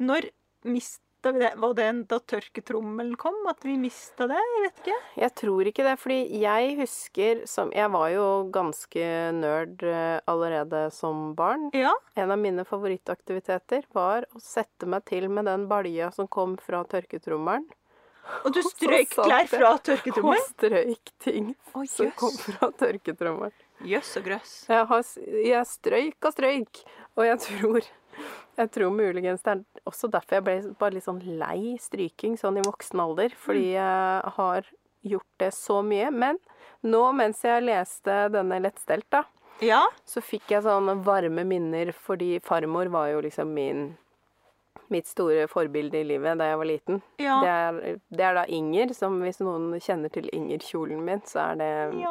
[0.00, 0.30] Når
[0.64, 1.50] mista vi det?
[1.60, 4.38] Var det da tørketrommelen kom, at vi mista det?
[4.40, 4.98] Jeg vet ikke.
[5.20, 9.04] Jeg tror ikke det, fordi jeg husker som Jeg var jo ganske
[9.36, 11.68] nerd eh, allerede som barn.
[11.76, 11.92] Ja.
[12.16, 16.84] En av mine favorittaktiviteter var å sette meg til med den balja som kom fra
[16.88, 17.68] tørketrommelen.
[18.44, 20.48] Og du strøyk klær fra fra Og tørketrommelen?
[20.56, 23.52] strøyk ting Å, som kom fra tørketrommelen.
[23.88, 24.52] Jøss og grøss.
[24.68, 25.02] Jeg, har,
[25.44, 26.82] jeg strøyk og strøyk,
[27.16, 27.88] og jeg tror
[28.58, 32.58] jeg tror muligens det er også derfor jeg ble bare litt sånn lei stryking sånn
[32.60, 33.32] i voksen alder.
[33.38, 34.66] Fordi jeg har
[35.06, 36.10] gjort det så mye.
[36.12, 36.36] Men
[36.84, 39.22] nå mens jeg leste denne Lettstelt, da,
[39.64, 39.86] Ja.
[40.04, 43.96] så fikk jeg sånne varme minner fordi farmor var jo liksom min
[44.90, 46.96] Mitt store forbilde i livet da jeg var liten.
[47.22, 47.36] Ja.
[47.44, 51.60] Det, er, det er da Inger, som hvis noen kjenner til Inger-kjolen min, så er
[51.60, 51.68] det
[52.00, 52.10] ja.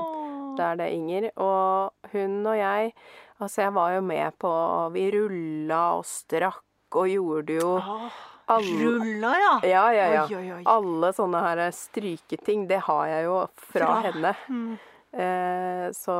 [0.65, 1.29] Er det Inger.
[1.37, 2.93] Og hun og jeg
[3.39, 4.49] Altså, jeg var jo med på
[4.91, 8.09] Vi rulla og strakk og gjorde jo Ah,
[8.49, 9.53] alle Rulla, ja.
[9.69, 10.23] Ja, ja, ja.
[10.25, 10.63] Oi, oi, oi.
[10.67, 14.31] Alle sånne her stryketing, det har jeg jo fra, Fra- henne.
[14.49, 14.71] Mm.
[15.13, 16.15] Eh, så,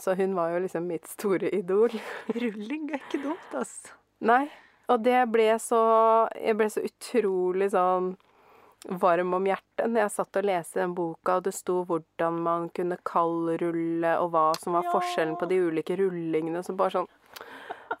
[0.00, 1.90] så hun var jo liksom mitt store idol.
[2.38, 3.92] Rulling er ikke dumt, altså.
[4.26, 4.46] Nei.
[4.88, 5.80] Og det ble så
[6.38, 8.12] Jeg ble så utrolig sånn
[8.84, 12.68] varm om hjertet når jeg satt og leste den boka, og det sto hvordan man
[12.76, 14.92] kunne kaldrulle, og hva som var Ja.
[14.92, 16.62] forskjellen på de ulike rullingene.
[16.64, 17.08] Så bare sånn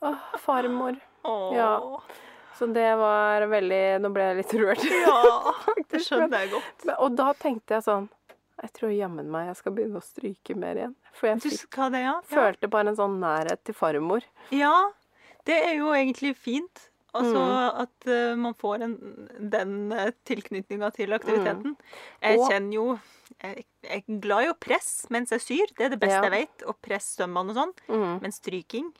[0.02, 0.96] Åh, farmor.
[1.24, 1.54] Åh.
[1.54, 2.00] Ja.
[2.58, 4.84] Så det var veldig Nå ble jeg litt rørt.
[4.84, 5.54] Ja,
[5.90, 6.86] det skjønner jeg godt.
[6.98, 8.08] Og da tenkte jeg sånn
[8.62, 10.94] Jeg tror jammen meg jeg skal begynne å stryke mer igjen.
[11.12, 12.00] For jeg fikk, det?
[12.06, 12.14] Ja.
[12.24, 14.22] følte bare en sånn nærhet til farmor.
[14.50, 14.90] ja.
[15.46, 16.88] Det er jo egentlig fint.
[17.16, 17.80] Altså Mm.
[17.82, 18.96] at uh, man får en,
[19.56, 21.76] den uh, tilknytninga til aktiviteten.
[22.22, 22.86] Jeg Og- kjenner jo
[23.42, 25.72] jeg, jeg er glad i å presse mens jeg syr.
[25.76, 26.30] Det er det beste Ja.
[26.30, 26.66] jeg vet.
[26.68, 27.74] Å presse sømmene og sånn.
[27.88, 28.20] Mm.
[28.22, 28.92] Men stryking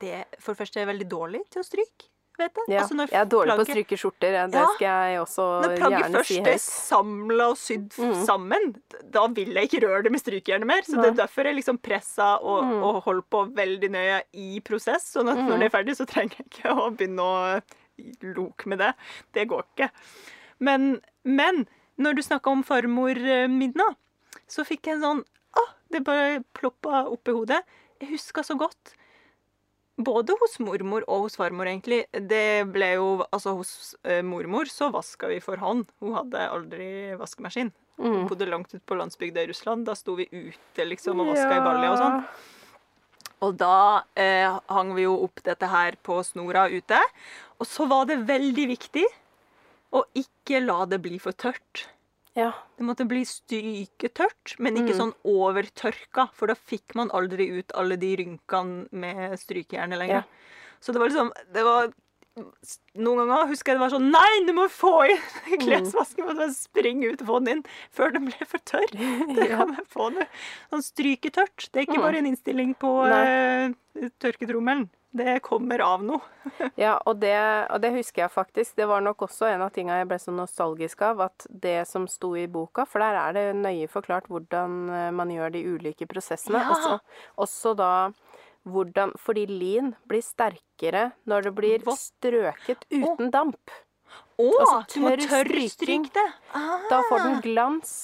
[0.00, 2.09] det, For det første er jeg veldig dårlig til å stryke.
[2.40, 2.66] Vet jeg.
[2.72, 4.32] Ja, Altså, når jeg er dårlig på å plagget- stryke skjorter.
[4.38, 4.66] ja, Det Ja.
[4.74, 6.60] skal jeg også Når plagget gjerne si først er høyt.
[6.60, 8.24] samla og sydd Mm.
[8.26, 8.74] sammen,
[9.10, 10.82] da vil jeg ikke røre det med strykejernet mer.
[10.82, 12.82] Så det er derfor jeg liksom pressa og, Mm.
[12.82, 15.12] og holdt på veldig nøye i prosess.
[15.14, 17.62] Sånn at når det er ferdig, så trenger jeg ikke å begynne å
[18.34, 18.94] loke med det.
[19.34, 19.90] Det går ikke.
[20.60, 21.66] Men, men
[21.98, 23.14] når du snakka om farmor
[23.48, 23.94] Midna,
[24.48, 27.62] så fikk jeg en sånn Å, det bare ploppa opp i hodet.
[28.00, 28.94] Jeg huska så godt
[30.04, 32.04] både hos mormor og hos farmor, egentlig.
[32.12, 35.86] Det ble jo Altså, hos eh, mormor så vaska vi for hånd.
[36.00, 37.72] Hun hadde aldri vaskemaskin.
[38.00, 38.28] Hun Mm.
[38.28, 39.84] bodde langt ute på landsbygda i Russland.
[39.84, 42.24] Da sto vi ute liksom og vaska i balja og sånn.
[43.42, 46.98] Og da eh, hang vi jo opp dette her på snora ute.
[47.60, 49.04] Og så var det veldig viktig
[49.92, 51.86] å ikke la det bli for tørt.
[52.38, 52.52] Ja.
[52.78, 57.98] Det måtte bli stryketørt, men ikke sånn overtørka, for da fikk man aldri ut alle
[58.00, 60.22] de rynkene med strykejernet lenger.
[60.22, 60.78] Ja.
[60.80, 61.90] Så det var liksom det var,
[62.38, 66.24] Noen ganger husker jeg det var sånn Nei, du må få inn klesvasken!
[66.28, 67.64] Må bare springe ut og få den inn
[67.96, 68.86] før den ble for tørr.
[69.36, 69.58] Det Ja.
[69.64, 70.24] kan jeg få nå.
[70.70, 71.66] Sånn stryketørt.
[71.72, 72.06] Det er ikke Mm.
[72.06, 74.88] bare en innstilling på eh, tørketrommelen.
[75.12, 76.20] Det kommer av noe.
[76.78, 77.34] Ja, og det,
[77.74, 78.76] og det husker jeg faktisk.
[78.78, 82.06] Det var nok også en av tinga jeg ble så nostalgisk av, at det som
[82.08, 86.06] sto i boka, for der er det nøye forklart hvordan eh, man gjør de ulike
[86.08, 86.62] prosessene.
[86.62, 86.70] Ja.
[86.76, 87.00] Også,
[87.42, 87.90] også da
[88.68, 93.72] hvordan Fordi lin blir sterkere når det blir strøket uten damp.
[94.40, 94.48] Å!
[94.48, 96.26] Altså, du må tørr stryke det.
[96.56, 96.82] Ah.
[96.90, 97.94] Da får den glans.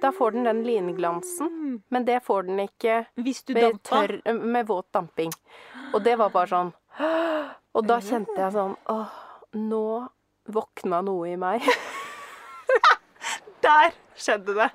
[0.00, 1.82] Da får den den linglansen.
[1.88, 5.32] Men det får den ikke med, tørr, med våt damping.
[5.94, 6.72] Og det var bare sånn
[7.74, 9.14] Og da kjente jeg sånn Åh,
[9.56, 9.84] nå
[10.50, 11.64] våkna noe i meg.
[13.64, 14.68] Der skjedde det.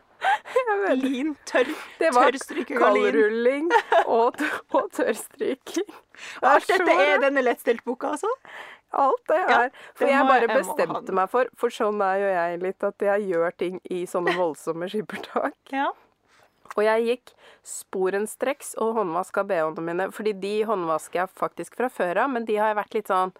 [0.96, 1.68] Lin, tørr,
[2.00, 2.66] Det var lin.
[2.80, 3.68] kaldrulling
[4.08, 4.40] og,
[4.74, 5.90] og tørrstryking.
[6.42, 8.32] Og alt dette er denne lettstelt-boka, altså?
[8.96, 9.72] Alt det Ja, er.
[9.98, 13.28] For jeg bare jeg bestemte meg for For sånn er jo jeg litt, at jeg
[13.34, 15.58] gjør ting i sånne voldsomme skippertak.
[15.76, 15.90] Ja.
[16.76, 17.34] Og jeg gikk
[17.68, 22.56] sporenstreks og håndvaska bh-ene mine, fordi de håndvasker jeg faktisk fra før av, men de
[22.58, 23.36] har jeg vært litt sånn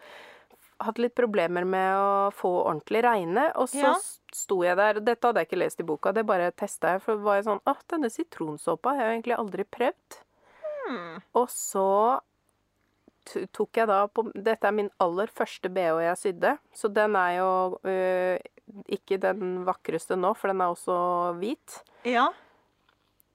[0.84, 3.94] Hatt litt problemer med å få ordentlig regne, Og så Ja.
[4.34, 7.02] sto jeg der Dette hadde jeg ikke lest i boka, det bare testa jeg.
[7.02, 10.18] For var jeg sånn Å, denne sitronsåpa har jeg egentlig aldri prøvd.
[10.88, 11.22] Hmm.
[11.34, 12.20] Og så
[13.26, 17.38] tok jeg da på Dette er min aller første bh jeg sydde, så den er
[17.40, 18.38] jo øh,
[18.88, 21.80] ikke den vakreste nå, for den er også hvit.
[22.04, 22.30] ja.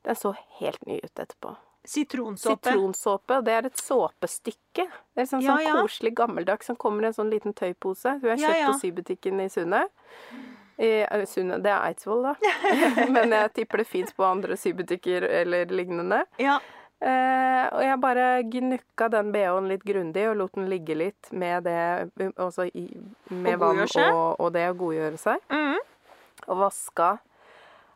[0.03, 1.57] Den så helt ny ut etterpå.
[1.85, 2.71] Sitronsåpe.
[2.71, 4.87] Sitronsåpe, det er et såpestykke.
[5.15, 5.77] Det er sånn, Ja, sånn ja.
[5.81, 8.19] koselig gammeldags som kommer i en sånn liten tøypose.
[8.21, 8.67] Hun har kjøpt ja.
[8.69, 9.87] på sybutikken i Sunne.
[10.81, 12.35] I, eh, Sunne, det er Eidsvoll, da.
[13.17, 16.25] Men jeg tipper det fins på andre sybutikker eller lignende.
[16.41, 16.59] Ja.
[17.01, 21.65] Eh, og jeg bare gnukka den bh-en litt grundig og lot den ligge litt med
[21.65, 22.85] det altså i,
[23.33, 25.41] med vann og, og det å godgjøre seg.
[25.49, 25.79] Mm.
[26.45, 27.15] Og vaska.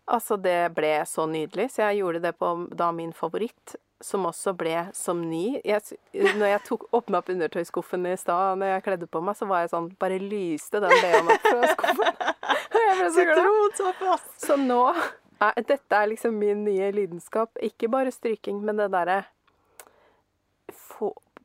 [0.05, 4.53] Altså, det ble så nydelig, så jeg gjorde det på da min favoritt, som også
[4.59, 5.61] ble som ny.
[5.65, 9.49] Jeg, når jeg tok, åpna opp undertøyskuffen i stad, når jeg kledde på meg, så
[9.49, 12.33] var jeg sånn Bare lyste den bh-en opp fra skuffen.
[12.85, 13.39] Jeg ble så glad.
[13.39, 14.17] Sitronsåpe.
[14.45, 17.57] Så nå er, Dette er liksom min nye lidenskap.
[17.65, 19.23] Ikke bare stryking, men det derre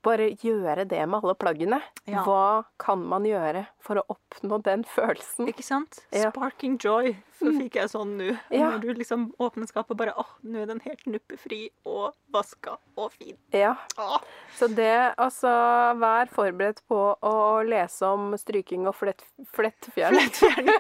[0.06, 1.82] Bare gjøre det med alle plaggene.
[2.08, 2.22] Ja.
[2.24, 5.50] Hva kan man gjøre for å oppnå den følelsen?
[5.52, 6.00] Ikke sant?
[6.16, 6.30] Ja.
[6.32, 7.18] Sparking joy.
[7.40, 8.30] Så fikk jeg sånn nå.
[8.52, 8.70] Ja.
[8.72, 13.12] Når du liksom åpner skapet bare åh, nå er den helt nuppefri og vaska og
[13.16, 13.36] fin.
[13.56, 13.74] Ja.
[14.00, 14.24] Åh.
[14.56, 15.52] Så det, altså
[16.00, 17.36] Vær forberedt på å
[17.68, 19.24] lese om stryking og flett,
[19.56, 20.32] flettfjerning.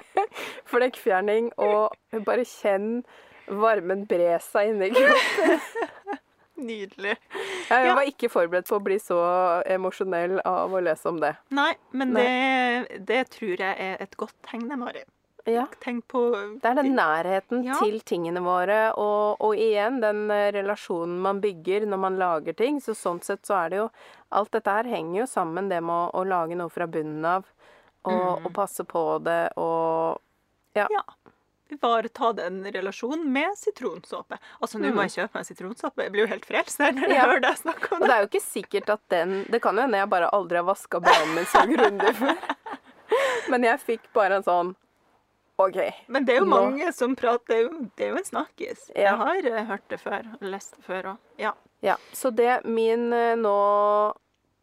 [0.71, 3.01] Flekkfjerning, og bare kjenn
[3.49, 5.59] varmen bre seg inni kroppen.
[6.59, 7.15] Nydelig.
[7.69, 7.93] Jeg Ja.
[7.95, 9.19] var ikke forberedt på å bli så
[9.65, 11.35] emosjonell av å lese om det.
[11.55, 12.23] Nei, men Nei.
[12.23, 15.03] Det, det tror jeg er et godt tegn, Mari.
[15.47, 15.63] Ja.
[15.81, 16.21] Tenk på
[16.61, 17.73] Det er den nærheten Ja.
[17.81, 22.77] til tingene våre, og, og igjen den eh, relasjonen man bygger når man lager ting.
[22.83, 23.89] Så sånn sett så er det jo
[24.31, 27.47] Alt dette her henger jo sammen, det med å, å lage noe fra bunnen av.
[28.05, 30.19] Og, og passe på det og
[30.75, 30.85] Ja.
[30.91, 31.01] Ja.
[31.71, 34.37] Ivareta den relasjonen med sitronsåpe.
[34.61, 36.03] Altså, nå må jeg kjøpe meg sitronsåpe.
[36.07, 37.15] Jeg blir jo helt frelst her når jeg Mm.
[37.19, 37.25] Ja.
[37.27, 38.07] hører deg snakke om Og det.
[38.09, 40.63] det er jo ikke sikkert at den Det kan jo hende jeg bare aldri har
[40.65, 42.37] vaska bh-en min så grundig før.
[43.49, 44.75] Men jeg fikk bare en sånn
[45.59, 45.77] OK.
[46.07, 48.23] Men det er jo Nå- mange som prater Det er jo, det er jo en
[48.29, 48.89] snakkis.
[48.95, 49.01] Ja.
[49.01, 50.29] Jeg har eh, hørt det før.
[50.41, 51.17] Lest det før òg.
[51.37, 51.53] Ja.
[51.81, 53.55] Ja, så det min eh, nå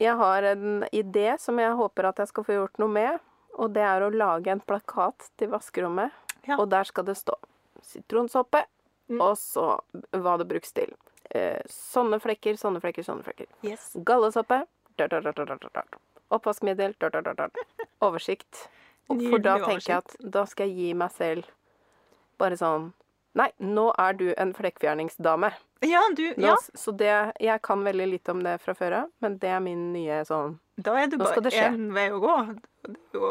[0.00, 3.18] Jeg har en idé som jeg håper at jeg skal få gjort noe med.
[3.58, 6.12] Og det er å lage en plakat til vaskerommet.
[6.46, 6.56] Ja.
[6.59, 7.35] Og der skal det stå
[7.82, 8.64] sitronsåpe,
[9.09, 9.20] Mm.
[9.22, 9.78] og så
[10.12, 10.90] hva det brukes til.
[11.30, 13.46] Eh, sånne flekker, sånne flekker, sånne flekker.
[13.62, 13.92] Yes.
[14.98, 15.14] Dør.
[16.30, 16.94] Oppvaskmiddel.
[18.02, 18.68] Oversikt.
[19.06, 21.44] For da tenker jeg at da skal jeg gi meg selv
[22.38, 22.92] bare sånn
[23.37, 25.51] Nei, nå er du en flekkfjerningsdame.
[25.85, 29.11] Ja, du Nå, Ja, Så det, jeg kan veldig lite om det fra før av,
[29.20, 32.33] men det er min nye sånn da er Nå skal bare én vei å gå.
[32.85, 33.29] Det er jo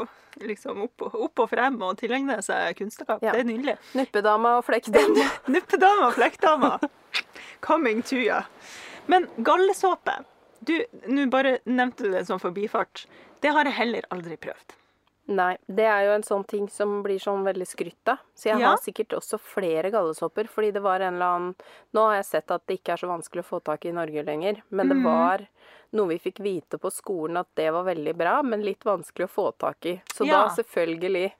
[0.49, 3.21] liksom opp og, opp og frem og tilegne seg kunnskap.
[3.21, 3.35] Ja.
[3.35, 3.75] Det er nydelig.
[3.93, 5.27] nuppedama og flekkdama.
[5.53, 6.71] Nuppedama og flekkdama.
[7.61, 8.39] Coming to you.
[9.05, 10.23] Men gallesåpe
[10.65, 10.73] Du,
[11.05, 13.05] nå bare nevnte du det som forbifart.
[13.45, 14.73] Det har jeg heller aldri prøvd.
[15.27, 18.19] Nei, det er jo en sånn ting som blir sånn veldig skrytt av.
[18.37, 18.69] Så jeg Ja.
[18.69, 21.55] har sikkert også flere gallesopper, fordi det var en eller annen
[21.93, 23.91] Nå har jeg sett at det ikke er så vanskelig å få tak i i
[23.91, 24.89] Norge lenger, men mm.
[24.93, 25.47] det var
[25.93, 29.33] noe vi fikk vite på skolen at det var veldig bra, men litt vanskelig å
[29.33, 30.01] få tak i.
[30.13, 30.43] Så Ja.
[30.43, 31.31] da selvfølgelig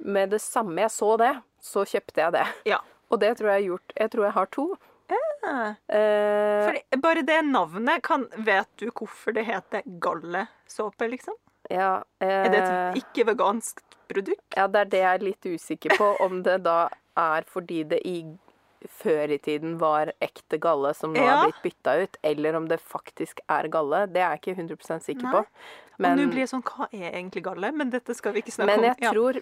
[0.00, 2.46] Med det samme jeg så det, så kjøpte jeg det.
[2.66, 2.78] Ja.
[3.10, 3.92] Og det tror jeg jeg har gjort.
[3.96, 4.76] Jeg tror jeg har to.
[5.10, 5.74] Ja.
[5.88, 11.34] Eh, Fordi bare det navnet kan Vet du hvorfor det heter gallesåpe, liksom?
[11.70, 14.44] Ja, Er det eh, et ikke-vegansk produkt?
[14.56, 16.88] Ja, det er det jeg er litt usikker på, om det da
[17.18, 18.22] er fordi det i
[18.88, 21.36] før i tiden var ekte galle som nå Ja.
[21.36, 24.06] har blitt bytta ut, eller om det faktisk er galle.
[24.06, 25.32] Det er jeg ikke 100 sikker Nei.
[25.32, 25.44] på.
[25.98, 27.72] Og nå blir det sånn Hva er egentlig galle?
[27.74, 28.84] Men dette skal vi ikke snakke men om.
[28.84, 29.10] jeg Ja.
[29.12, 29.40] tror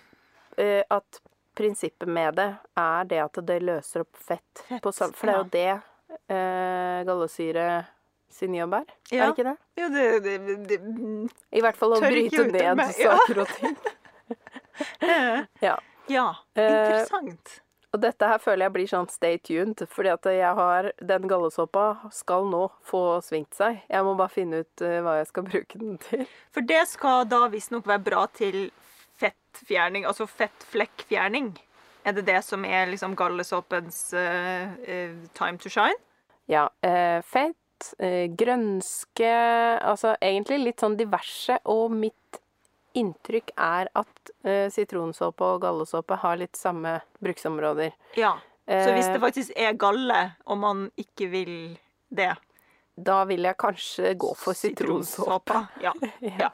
[0.57, 1.20] eh, at
[1.55, 4.64] prinsippet med det er det at det løser opp fett.
[4.68, 5.83] Fett, på, for det er jo det
[6.33, 7.87] eh, gallesyre
[8.33, 8.89] sin jobb er.
[9.12, 9.27] Er Ja.
[9.27, 9.57] det ikke det?
[9.77, 10.81] Jo, det, det, det,
[11.53, 13.16] I hvert fall å bryte ned meg, ja.
[13.16, 13.77] saker og ting.
[15.01, 15.79] eh, Ja.
[16.09, 16.27] ja.
[16.57, 17.31] Interessant.
[17.31, 17.61] Interessant.
[17.95, 22.11] Og dette her føler jeg blir sånn stay tuned, fordi at jeg har Den gallesåpa
[22.12, 23.79] skal nå få svingt seg.
[23.89, 26.27] Jeg må bare finne ut uh, hva jeg skal bruke den til.
[26.53, 28.66] For det skal da visstnok være bra til
[29.16, 31.55] fettfjerning, altså fettflekkfjerning.
[32.05, 35.97] Er det det som er liksom gallesåpens uh, eh, time to shine?
[36.53, 36.68] Ja.
[36.87, 37.57] eh, fett,
[37.99, 39.31] eh, grønske
[39.81, 42.41] Altså egentlig litt sånn diverse, og mitt
[42.97, 47.93] inntrykk er at eh, sitronsåpe og gallesåpe har litt samme bruksområder.
[48.16, 48.37] Ja.
[48.66, 51.79] Så hvis det Eh, faktisk er galle, og man ikke vil
[52.11, 52.35] det
[52.97, 55.66] Da vil jeg kanskje gå for sitronsåpe.
[55.85, 55.93] Ja.
[56.22, 56.51] ja.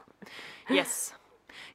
[0.68, 1.14] Yes.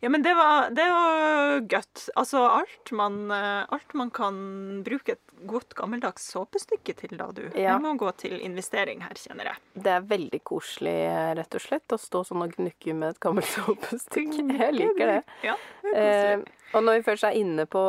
[0.03, 2.07] Ja, men det var, det var godt.
[2.15, 4.37] Altså alt man, eh, alt man kan
[4.85, 7.43] bruke et godt gammeldags såpestykke til, da, du.
[7.53, 7.75] Ja.
[7.75, 9.63] Det må gå til investering her, kjenner jeg.
[9.73, 13.21] Det er veldig koselig, eh, rett og slett, å stå sånn og gnukke med et
[13.23, 14.45] gammelt såpestykke.
[14.57, 15.19] Jeg liker det.
[15.45, 16.47] Ja, det er koselig.
[16.53, 17.83] Eh, og når vi først er inne på,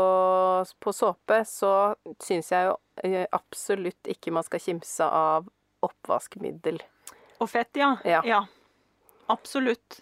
[0.78, 1.72] på såpe, så
[2.22, 5.48] syns jeg jo eh, absolutt ikke man skal kimse av
[5.84, 6.78] oppvaskmiddel.
[7.42, 7.96] Og fett, ja.
[8.04, 8.44] Ja.
[9.30, 10.00] Absolutt.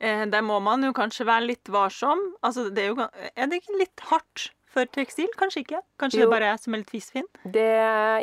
[0.00, 2.18] Eh, der må man jo kanskje være litt varsom.
[2.42, 5.28] Altså, det er jo Er det ikke litt hardt for tekstil?
[5.36, 5.80] Kanskje ikke?
[5.98, 6.26] Kanskje Jo.
[6.26, 7.26] det bare er jeg som er litt fisfin?
[7.44, 7.64] Det,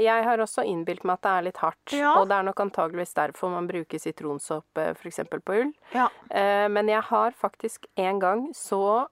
[0.02, 2.14] jeg har også innbilt meg at det er litt hardt, Ja.
[2.22, 5.20] og det er nok antageligvis derfor man bruker sitronsåpe f.eks.
[5.44, 5.74] på ull.
[5.94, 6.08] Ja.
[6.32, 9.08] Eh, men jeg har faktisk en gang så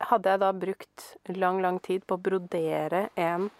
[0.00, 3.50] hadde jeg da brukt lang, lang tid på å brodere en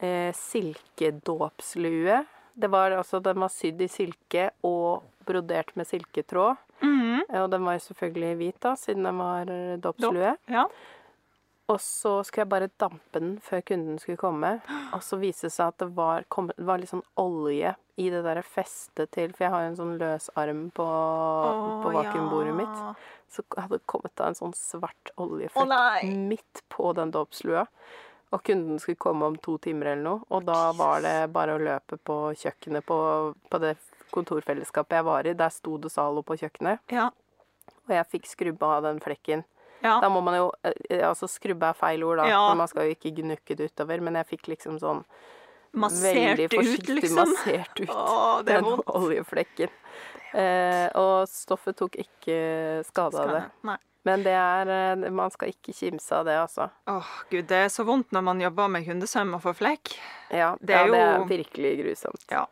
[0.00, 2.24] eh, silkedåpslue.
[2.54, 6.56] Det var altså, Den var sydd i silke og brodert med silketråd.
[6.82, 6.97] Mhm.
[7.28, 10.36] Eh, Og den var jo selvfølgelig hvit, da, siden den var eh, dåpslue.
[10.48, 10.68] ja.
[11.68, 14.54] Og så skulle jeg bare dampe den før kunden skulle komme.
[14.96, 18.06] Og så viste det seg at det var, kom, det var litt sånn olje i
[18.08, 20.86] det derre festet til For jeg har jo en sånn løs arm på,
[21.84, 22.56] på vakuumbordet ja.
[22.62, 23.04] mitt.
[23.28, 26.08] Så hadde det kommet da en sånn svart oljeflekk nei.
[26.30, 27.66] midt på den dåpslua.
[28.32, 30.24] Og kunden skulle komme om to timer eller noe.
[30.32, 32.16] Og da var det bare å løpe på
[32.46, 32.98] kjøkkenet på,
[33.52, 33.74] på det
[34.14, 35.32] kontorfellesskapet jeg var i.
[35.34, 36.78] Der sto det Zalo på kjøkkenet.
[36.90, 37.10] Ja.
[37.88, 39.44] Og jeg fikk skrubba av den flekken.
[39.82, 40.00] ja.
[40.00, 42.26] Da må man jo eh, Altså skrubbe er feil ord, da.
[42.28, 42.40] Ja.
[42.50, 44.00] For man skal jo ikke gnukke det utover.
[44.00, 45.04] Men jeg fikk liksom sånn
[45.78, 47.18] Massert veldig ut, liksom.
[47.28, 48.88] massert ut Å, det er den vondt.
[48.88, 49.68] oljeflekken.
[50.34, 52.38] Eh, og stoffet tok ikke
[52.88, 53.42] skade av det.
[53.68, 53.76] Nei.
[54.08, 56.70] Men det er eh, Man skal ikke kimse av det, altså.
[56.88, 59.92] Åh, gud, det er så vondt når man jobber med hundesøm og får flekk.
[60.32, 62.24] Ja, Det er ja, det er virkelig grusomt.
[62.32, 62.46] Ja.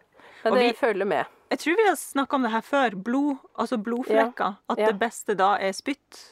[0.44, 1.32] Men Og det vi- følger med.
[1.50, 2.96] Jeg tror vi har snakka om det her før.
[3.06, 4.56] Blod, altså blodflekker.
[4.72, 4.90] At ja.
[4.90, 6.22] det beste da er spytt.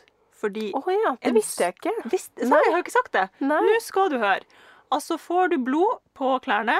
[0.44, 1.92] Fordi Å ja, det visste jeg ikke.
[2.12, 3.28] Visst, så, jeg har ikke sagt det.
[3.40, 3.60] Nei.
[3.64, 4.42] Nå skal du høre.
[4.92, 6.76] Altså, får du blod på klærne,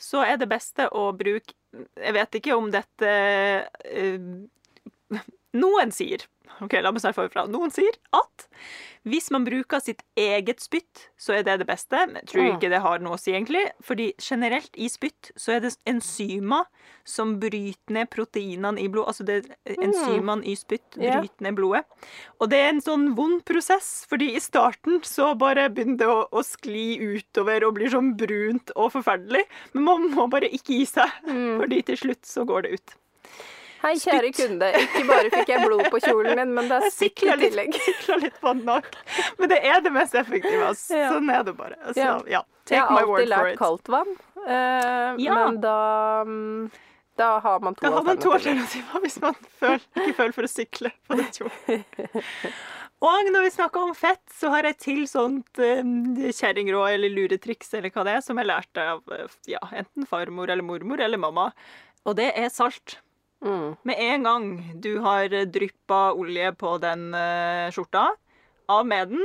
[0.00, 1.54] så er det beste å bruke
[1.96, 3.08] Jeg vet ikke om dette
[3.84, 4.26] øh,
[5.56, 6.24] Noen sier
[6.62, 7.46] Ok, la meg starte forfra.
[7.50, 8.46] Noen sier at
[9.06, 11.94] hvis man bruker sitt eget spytt, så er det det beste.
[12.08, 12.56] Men jeg tror Mm.
[12.56, 13.70] ikke det har noe å si, egentlig.
[13.82, 16.64] Fordi generelt i spytt så er det enzymer
[17.04, 19.06] som bryter ned proteinene i blod.
[19.06, 20.96] Altså det er enzymene i spytt.
[20.98, 21.84] Bryter ned blodet.
[22.40, 26.28] Og det er en sånn vond prosess, fordi i starten så bare begynner det å,
[26.32, 29.44] å skli utover og blir sånn brunt og forferdelig.
[29.74, 31.60] Men man må bare ikke gi seg, Mm.
[31.60, 32.94] fordi til slutt så går det ut.
[33.86, 34.68] Hei, kjære kunde.
[34.82, 37.76] Ikke bare fikk jeg blod på kjolen min, men det er Jeg i tillegg.
[37.86, 38.88] sikla litt på den òg.
[39.38, 40.72] Men det er det mest effektive.
[40.72, 40.72] Ja.
[41.12, 41.76] Sånn er det bare.
[41.92, 42.16] Så Ja.
[42.26, 43.58] ja, Jeg take har my alltid word for lært it.
[43.60, 44.10] kaldt vann,
[44.42, 45.36] uh, Ja.
[45.38, 45.76] men da
[46.26, 46.70] um,
[47.16, 48.82] Da har man to Da har man to alternativer.
[48.90, 51.84] alternativer hvis man føler, ikke føler for å sykle på den kjolen.
[53.06, 57.70] Og når vi snakker om fett, så har jeg til sånt um, kjerringråd eller luretriks
[57.78, 61.20] eller hva det er, som jeg lærte av eh, ja, enten farmor eller mormor eller
[61.20, 61.52] mamma.
[62.08, 62.98] Og det er salt.
[63.46, 63.76] Mm.
[63.86, 64.46] Med en gang
[64.82, 68.08] du har dryppa olje på den uh, skjorta,
[68.68, 69.24] av med den,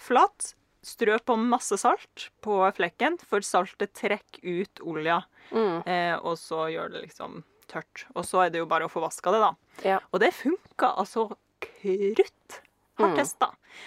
[0.00, 0.54] flatt,
[0.86, 5.82] strø på masse salt på flekken, for saltet trekker ut olja, Mm.
[5.84, 8.06] eh, og så gjør det liksom tørt.
[8.14, 9.50] Og så er det jo bare å få vaska det, da.
[9.84, 9.98] Ja.
[10.12, 11.28] Og det funka altså
[11.60, 12.60] krutt.
[13.00, 13.16] Har Mm.
[13.16, 13.46] testa.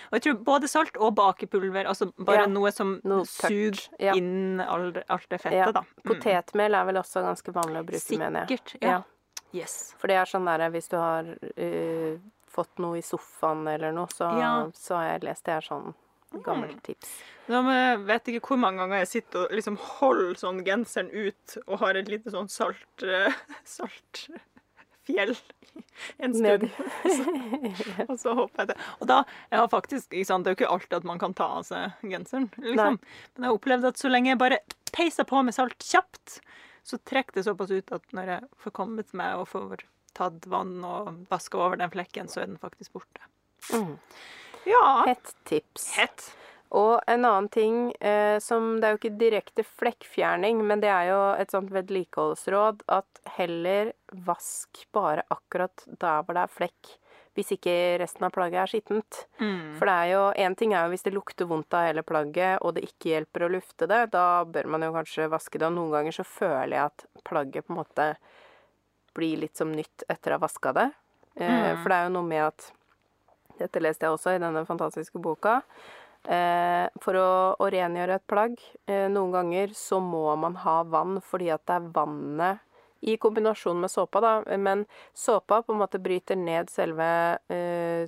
[0.10, 4.14] Og jeg tror både salt og bakepulver, altså bare Ja, noe som noe suger Ja.
[4.16, 5.82] inn alt det fettet, da.
[5.82, 6.04] Mm.
[6.04, 8.58] Potetmel er vel også ganske vanlig å bruke, mener jeg.
[8.60, 8.82] Sikkert.
[8.82, 9.04] Ja.
[9.54, 9.94] Yes.
[10.02, 12.16] For det er sånn der hvis du har uh,
[12.54, 14.54] fått noe i sofaen eller noe, så, Ja.
[14.78, 15.94] så har jeg lest det er sånn
[16.44, 17.12] gammelt tips.
[17.52, 17.60] Nå
[18.08, 22.00] vet ikke hvor mange ganger jeg sitter og liksom holder sånn genseren ut og har
[22.00, 23.06] et lite sånn salt
[23.78, 24.24] salt
[25.04, 25.36] fjell
[26.24, 26.70] en stund.
[28.10, 28.76] Og så håper jeg det.
[29.02, 31.34] Og da jeg har faktisk, ikke sant, Det er jo ikke alltid at man kan
[31.38, 32.50] ta av seg genseren.
[32.58, 33.00] liksom.
[33.02, 34.60] Men jeg har opplevd at så lenge jeg bare
[34.94, 36.40] peiser på med salt kjapt,
[36.84, 40.78] så trekker det såpass ut at når jeg får kommet meg og får tatt vann
[40.86, 43.24] og vaska over den flekken, så er den faktisk borte.
[43.74, 43.98] Mm.
[44.70, 45.04] Ja.
[45.08, 45.94] Hett tips.
[45.98, 46.26] Hett.
[46.74, 51.12] Og en annen ting eh, som Det er jo ikke direkte flekkfjerning, men det er
[51.12, 53.94] jo et sånt vedlikeholdsråd at heller
[54.26, 56.94] vask bare akkurat der hvor det er flekk,
[57.34, 59.24] hvis ikke resten av plagget er skittent.
[59.40, 59.74] Mm.
[59.80, 62.62] For det er jo Én ting er jo hvis det lukter vondt av hele plagget,
[62.62, 65.68] og det ikke hjelper å lufte det, da bør man jo kanskje vaske det.
[65.70, 68.08] Og noen ganger så føler jeg at plagget på en måte
[69.18, 70.88] blir litt som nytt etter å ha vaska det.
[71.36, 71.82] Eh, Mm.
[71.82, 72.72] For det er jo noe med at
[73.60, 75.60] Dette leste jeg også i denne fantastiske boka.
[76.26, 78.56] Eh, for å, å rengjøre et plagg,
[78.88, 82.64] eh, noen ganger så må man ha vann fordi at det er vannet
[83.04, 84.58] i kombinasjon med såpa, da.
[84.58, 87.08] Men såpa på en måte bryter ned selve
[87.52, 88.08] eh,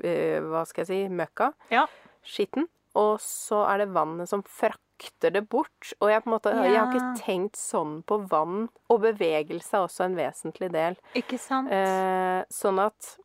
[0.00, 1.50] Hva skal jeg si møkka.
[1.74, 1.86] Ja.
[2.24, 2.68] Skitten.
[2.98, 5.92] Og så er det vannet som frakter det bort.
[6.00, 8.68] Og jeg, på en måte, jeg har ikke tenkt sånn på vann.
[8.90, 10.98] Og bevegelse er også en vesentlig del.
[11.18, 11.70] Ikke sant?
[11.74, 13.16] Eh, sånn at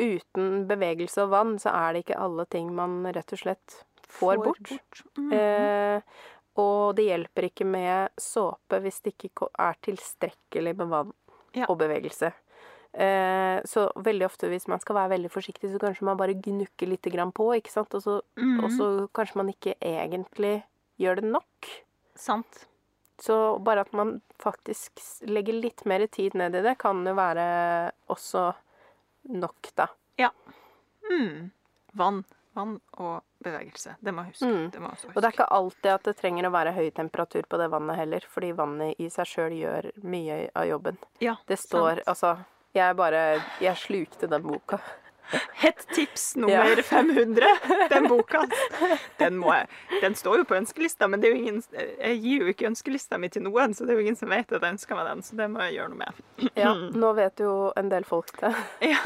[0.00, 3.82] uten bevegelse og vann, så er det ikke alle ting man rett og slett
[4.12, 5.02] får, bort.
[5.18, 5.32] Mm.
[5.36, 6.02] Eh,
[6.56, 11.12] og det hjelper ikke med såpe hvis det ikke er tilstrekkelig med vann
[11.54, 11.66] Ja.
[11.68, 12.32] og bevegelse.
[12.92, 16.88] Eh, så veldig ofte hvis man skal være veldig forsiktig, så kanskje man bare gnukker
[16.88, 17.94] litt på, ikke sant?
[17.94, 18.64] Og så, Mhm.
[18.64, 20.62] og så kanskje man ikke egentlig
[20.98, 21.68] gjør det nok.
[22.14, 22.66] Sant.
[23.18, 24.92] Så bare at man faktisk
[25.26, 28.54] legger litt mer tid ned i det, kan jo være også
[29.28, 29.86] nok, da.
[31.10, 31.50] Mm.
[31.94, 32.24] Vann.
[32.54, 33.94] Vann og bevegelse.
[34.00, 34.46] Det må huske.
[34.46, 34.70] Mm.
[34.74, 35.08] Det må huske.
[35.14, 37.96] Og det er ikke alltid at det trenger å være høy temperatur på det vannet
[37.96, 40.98] heller, fordi vannet i seg sjøl gjør mye av jobben.
[41.24, 42.08] ja, Det står sant.
[42.12, 42.34] Altså,
[42.74, 43.22] jeg bare
[43.60, 44.78] Jeg slukte den boka.
[45.62, 47.46] Hett tips nummer 500,
[47.90, 48.42] den boka.
[49.18, 49.68] Den, må jeg,
[50.02, 53.74] den står jo på ønskelista, men ingen, jeg gir jo ikke ønskelista mi til noen,
[53.76, 55.62] så det er jo ingen som vet at jeg ønsker meg den, så det må
[55.66, 56.22] jeg gjøre noe med.
[56.58, 56.72] Ja,
[57.04, 58.52] nå vet jo en del folk det.
[58.92, 58.98] Ja.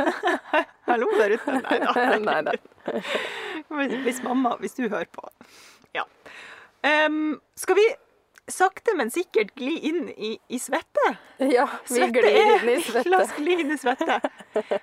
[0.86, 1.58] Hallo der ute.
[1.60, 1.92] Nei da.
[2.30, 2.56] Nei da.
[4.06, 5.26] Hvis mamma, hvis du hører på.
[5.96, 6.06] Ja.
[6.86, 7.86] Um, skal vi
[8.52, 11.06] sakte, men sikkert gli inn i, i svette?
[11.42, 12.76] Ja, vi Svette glir inn i
[13.10, 13.42] La oss svette.
[13.42, 14.20] gli inn i svette.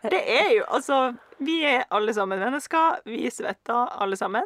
[0.10, 1.00] Det er jo altså
[1.44, 3.02] Vi er alle sammen mennesker.
[3.08, 4.44] Vi svetter alle sammen.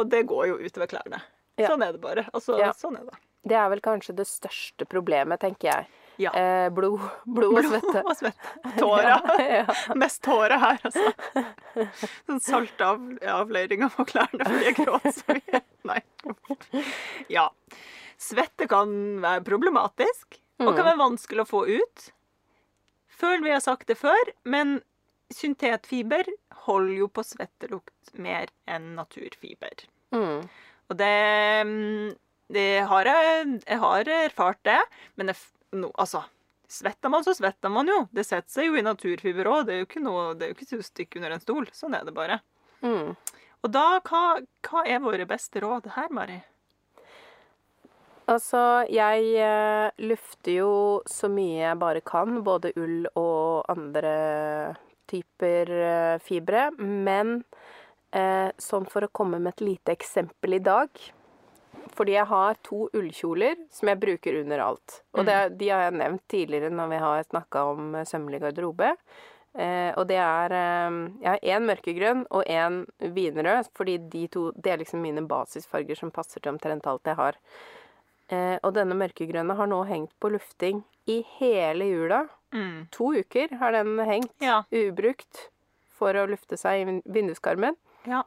[0.00, 1.22] Og det går jo utover klærne.
[1.60, 1.68] Ja.
[1.72, 2.26] Sånn er det bare.
[2.32, 2.70] Altså, Ja.
[2.72, 3.18] sånn er det.
[3.50, 5.86] Det er vel kanskje det største problemet, tenker jeg.
[6.20, 6.30] Ja.
[6.36, 8.02] Eh, blod, blod og svette.
[8.04, 8.74] Og svette.
[8.76, 9.22] Tårer.
[9.40, 11.12] Ja, Mest tårer her, altså.
[12.28, 15.62] Sånn saltavleiring på klærne fordi jeg gråter så mye.
[15.88, 16.00] Nei.
[17.32, 17.46] Ja.
[18.20, 18.90] Svette kan
[19.22, 22.08] være problematisk, og kan være vanskelig å få ut.
[23.20, 24.80] Føler vi har sagt det før, men
[25.32, 26.28] syntetfiber
[26.66, 29.86] holder jo på svettelukt mer enn naturfiber.
[30.14, 30.44] Mm.
[30.90, 31.14] Og det,
[31.66, 32.10] mm,
[32.52, 34.80] det har jeg, jeg har erfart det,
[35.16, 35.38] men det,
[35.76, 36.26] no, altså
[36.70, 38.04] Svetter man, så svetter man jo.
[38.14, 39.64] Det setter seg jo i naturfiber òg.
[39.66, 41.64] Det er jo ikke noe, det er jo ikke å under en stol.
[41.74, 42.36] Sånn er det bare.
[42.86, 43.16] Mm.
[43.66, 44.20] Og da, hva,
[44.68, 46.38] hva er våre beste råd her, Mari?
[48.30, 50.72] Altså, jeg eh, lufter jo
[51.08, 54.12] så mye jeg bare kan, både ull og andre
[55.10, 56.68] typer eh, fibre.
[56.78, 57.40] Men
[58.14, 61.02] eh, sånn for å komme med et lite eksempel i dag
[61.96, 65.00] Fordi jeg har to ullkjoler som jeg bruker under alt.
[65.18, 68.94] Og det, de har jeg nevnt tidligere når vi har snakka om sømmelig garderobe.
[69.58, 74.52] Eh, og det er eh, Jeg har én mørkegrønn og én vinrød, fordi de to
[74.54, 77.42] Det er liksom mine basisfarger som passer til omtrent alt jeg har.
[78.30, 82.20] Eh, og denne mørkegrønne har nå hengt på lufting i hele jula.
[82.54, 82.84] Mm.
[82.94, 84.62] To uker har den hengt Ja.
[84.70, 85.48] ubrukt
[85.98, 87.74] for å lufte seg i vin- vinduskarmen.
[88.06, 88.22] Ja.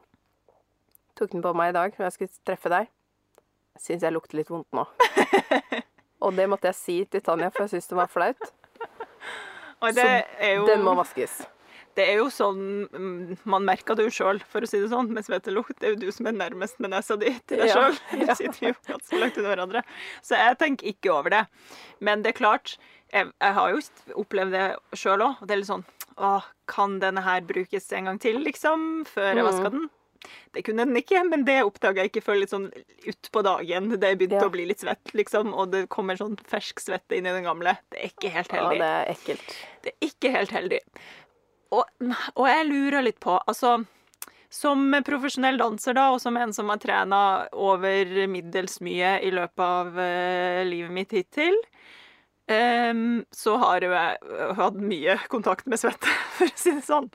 [1.16, 2.88] Tok den på meg i dag når jeg skulle treffe deg.
[3.80, 4.84] Syns jeg lukter litt vondt nå.
[6.24, 8.52] og det måtte jeg si til Tanja, for jeg syns det var flaut.
[9.82, 10.04] Og det
[10.40, 11.40] er jo Den må vaskes.
[11.94, 15.12] Det er jo sånn mm, Man merker det jo sjøl, for å si det sånn,
[15.14, 15.76] med svettelukt.
[15.78, 17.94] Det er jo du som er nærmest med nesa di til deg sjøl.
[18.12, 18.18] Ja.
[18.28, 18.34] ja.
[18.40, 19.84] sitter jo ganske langt unna hverandre.
[20.22, 21.44] Så jeg tenker ikke over det.
[22.00, 22.76] Men det er klart,
[23.14, 23.82] jeg, jeg har jo
[24.24, 24.64] opplevd det
[24.98, 25.36] sjøl òg.
[25.40, 26.36] Og det er litt sånn Å,
[26.70, 29.04] kan denne her brukes en gang til, liksom?
[29.10, 29.48] Før jeg Mm.
[29.50, 29.88] vaska den?
[30.54, 32.68] Det kunne den ikke, men det oppdaga jeg ikke før litt sånn
[33.04, 33.90] utpå dagen.
[34.00, 34.46] Det begynte Ja.
[34.46, 37.74] å bli litt svett, liksom, og det kommer sånn fersk svette inn i den gamle.
[37.90, 38.78] Det er ikke helt heldig.
[38.78, 39.56] Ja, det er ekkelt.
[39.82, 40.80] Det er ikke helt heldig.
[41.72, 41.84] Og,
[42.48, 43.78] jeg lurer litt på Altså,
[44.52, 47.20] som profesjonell danser, da, og som en som har trena
[47.52, 51.56] over middels mye i løpet av uh, livet mitt hittil,
[52.46, 57.10] um, så har jo jeg hatt mye kontakt med svette, for å si det sånn.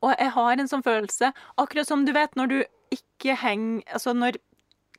[0.00, 4.14] Og jeg har en sånn følelse, akkurat som du vet når du ikke henger Altså
[4.16, 4.40] når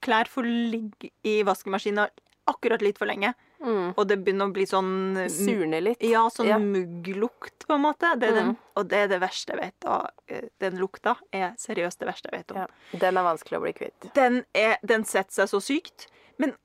[0.02, 2.12] klær får ligge i vaskemaskinen
[2.50, 3.94] akkurat litt for lenge, Mm.
[3.96, 6.02] og det begynner å bli sånn Surne litt.
[6.02, 6.58] Ja, sånn Ja.
[6.58, 8.18] mugglukt, på en måte.
[8.20, 8.58] Det er den, Mm.
[8.76, 9.86] og det er det verste jeg vet.
[9.86, 12.58] Og eh, den lukta er seriøst det verste jeg vet om.
[12.58, 12.68] Ja.
[13.00, 14.14] Den er vanskelig å bli kvitt.
[14.14, 16.08] Den, er, den setter seg så sykt.
[16.40, 16.56] Men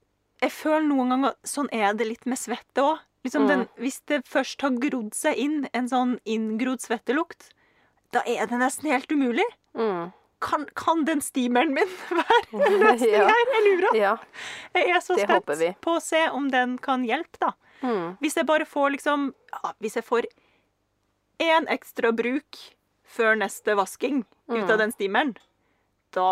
[0.41, 2.99] jeg føler noen ganger sånn er det litt med svette òg.
[3.25, 3.69] Liksom Mm.
[3.79, 7.51] hvis det først har grodd seg inn en sånn inngrodd svettelukt,
[8.13, 9.45] da er det nesten helt umulig.
[9.75, 10.13] Mm.
[10.41, 13.27] Kan, kan den steameren min være en løsning Ja.
[13.29, 13.53] her?
[13.55, 13.97] Jeg lurer.
[13.97, 14.17] Ja.
[14.75, 17.53] Jeg er så spent på å se om den kan hjelpe, da.
[17.83, 18.17] Mm.
[18.21, 20.25] Hvis jeg bare får liksom ja, Hvis jeg får
[21.45, 22.57] én ekstra bruk
[23.05, 24.71] før neste vasking ut Mm.
[24.71, 25.35] av den steameren,
[26.17, 26.25] da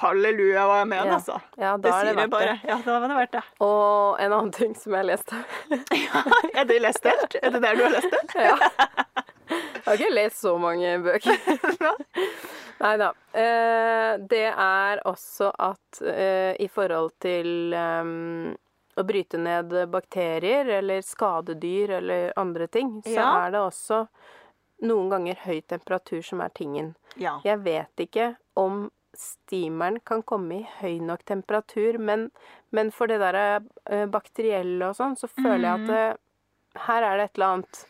[0.00, 1.14] Halleluja, hva jeg mener, Ja.
[1.16, 1.38] altså.
[1.56, 2.46] ja, Det er sier det jeg bare.
[2.52, 2.68] det.
[2.68, 3.42] Ja, da var det verdt det.
[3.64, 5.44] Og en annen ting som jeg leste
[6.54, 7.36] er det lest helt?
[7.42, 8.20] Er det der du har lest det?
[8.34, 8.56] ja.
[9.48, 11.38] Jeg har ikke lest så mange bøker.
[12.78, 13.10] Nei da.
[13.32, 18.12] Eh, det er også at eh, i forhold til eh,
[18.98, 23.46] å bryte ned bakterier eller skadedyr eller andre ting, så Ja.
[23.46, 24.04] er det også
[24.86, 26.94] noen ganger høy temperatur som er tingen.
[27.18, 27.40] Ja.
[27.44, 32.28] Jeg vet ikke om steameren kan komme i høy nok temperatur, men,
[32.70, 33.38] men for det der
[33.90, 36.04] eh, bakterielle og sånn, så føler jeg at det,
[36.86, 37.80] her er det et eller annet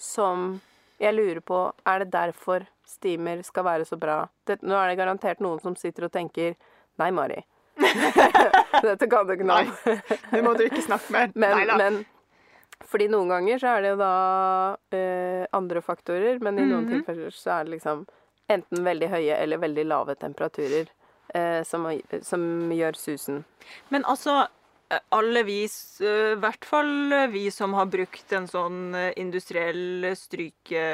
[0.00, 0.46] som
[1.02, 4.22] jeg lurer på Er det derfor steamer skal være så bra?
[4.46, 6.54] Det, nå er det garantert noen som sitter og tenker
[7.00, 7.40] Nei, Mari.
[8.84, 9.54] Dette kan du ikke nå.
[9.56, 9.94] Nei,
[10.30, 11.32] Det må du ikke snakke mer.
[11.34, 11.78] Men, Neida.
[11.80, 12.04] men
[12.90, 14.10] fordi noen ganger så er det jo da
[14.94, 16.92] eh, andre faktorer, men i noen Mhm.
[16.92, 18.04] tilfeller så er det liksom
[18.52, 20.90] enten veldig høye eller veldig lave temperaturer
[21.34, 21.86] eh, som,
[22.22, 22.44] som
[22.76, 23.44] gjør susen.
[23.90, 24.44] Men altså,
[25.14, 30.84] alle vi, i hvert fall vi som har brukt en sånn eh, industriell stryke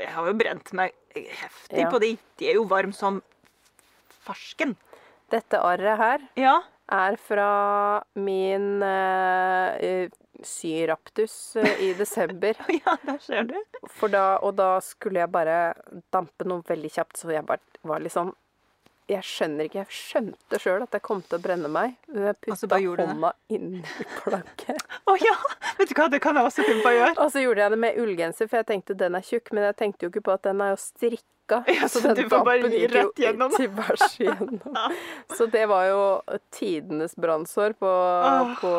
[0.00, 1.90] Jeg har jo brent meg heftig Ja.
[1.90, 2.14] på de.
[2.38, 3.22] De er jo varme som
[4.26, 4.76] farsken.
[5.32, 6.60] Dette arret her Ja.
[6.92, 10.08] er fra min eh, eh,
[10.42, 12.54] syraptus eh, i desember.
[12.84, 13.54] ja, der ser du.
[13.98, 15.74] For da, og da skulle jeg bare
[16.12, 18.34] dampe noe veldig kjapt, så jeg bare var litt sånn
[19.06, 19.84] Jeg skjønner ikke.
[19.84, 21.94] Jeg skjønte sjøl at jeg kom til å brenne meg.
[22.10, 23.04] Jeg Og putta det?
[23.06, 23.58] hånda i
[24.16, 24.82] plagget.
[25.10, 25.36] Å ja!
[25.78, 27.14] Vet du hva, det kan jeg også finne på å gjøre.
[27.22, 29.78] Og så gjorde jeg det med ullgenser, for jeg tenkte den er tjukk, men jeg
[29.78, 31.60] tenkte jo ikke på at den er jo strikka.
[31.70, 33.54] Ja, så du får bare gi rett gjennom.
[33.54, 34.78] Tvers igjennom.
[35.38, 36.00] Så det var jo
[36.50, 38.50] tidenes brannsår på, oh.
[38.58, 38.72] på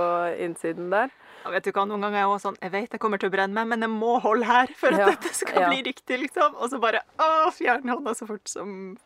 [0.44, 1.14] innsiden der.
[1.46, 3.30] Ja, vet du hva, Noen ganger er jeg også sånn Jeg vet jeg kommer til
[3.30, 5.70] å brenne meg, men jeg må holde her for at Ja, dette skal ja.
[5.72, 6.58] bli riktig, liksom.
[6.60, 8.98] Og så bare å, fjerne hånda så fort som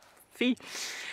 [0.42, 0.52] fy.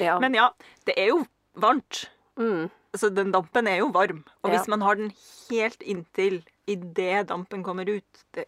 [0.02, 0.18] Ja.
[0.22, 0.48] Men ja,
[0.88, 1.22] det er jo
[1.58, 2.06] varmt.
[2.40, 4.22] mm, Så den dampen er jo varm.
[4.42, 4.70] Og hvis Ja.
[4.76, 5.12] man har den
[5.50, 8.46] helt inntil idet dampen kommer ut det,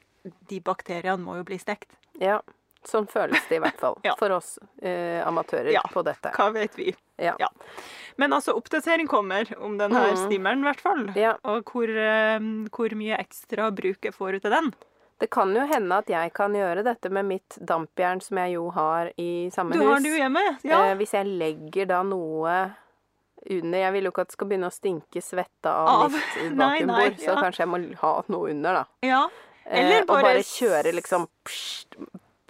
[0.49, 1.93] De bakteriene må jo bli stekt.
[2.21, 2.41] ja.
[2.83, 4.15] Sånn føles det i hvert fall Ja.
[4.17, 5.83] for oss eh, amatører Ja.
[5.93, 6.31] på dette.
[6.33, 6.95] Hva vet vi?
[7.19, 7.35] Ja.
[7.39, 7.49] Ja.
[8.17, 10.17] Men altså, oppdatering kommer om denne Mm.
[10.17, 11.03] stimmeren, i hvert fall.
[11.15, 11.35] Ja.
[11.45, 12.39] Og hvor, eh,
[12.73, 14.73] hvor mye ekstra bruk jeg får ut av den.
[15.21, 18.71] Det kan jo hende at jeg kan gjøre dette med mitt dampjern, som jeg jo
[18.73, 19.89] har i samme Du hus.
[19.93, 20.45] har det jo hjemme.
[20.65, 20.79] Ja.
[20.87, 22.55] Eh, hvis jeg legger da noe
[23.51, 26.13] under Jeg vil jo ikke at det skal begynne å stinke svette av, Av.
[26.13, 27.37] mitt Nei, nei, så ja.
[27.41, 28.85] kanskje jeg må ha noe under, da.
[29.07, 29.23] ja.
[29.67, 31.97] Eh, Eller og bare bare kjøre liksom pssst,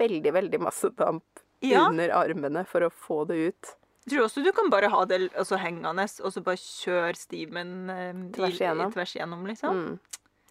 [0.01, 1.25] veldig, veldig masse damp
[1.63, 1.89] Ja.
[1.91, 3.75] under armene for å få det ut.
[4.07, 7.91] Jeg tror også du kan bare ha det altså, hengende, og så bare kjøre stimen
[7.93, 8.93] eh, Tvers i- igjennom.
[8.95, 9.77] tvers igjennom, liksom.
[9.77, 9.99] Mm.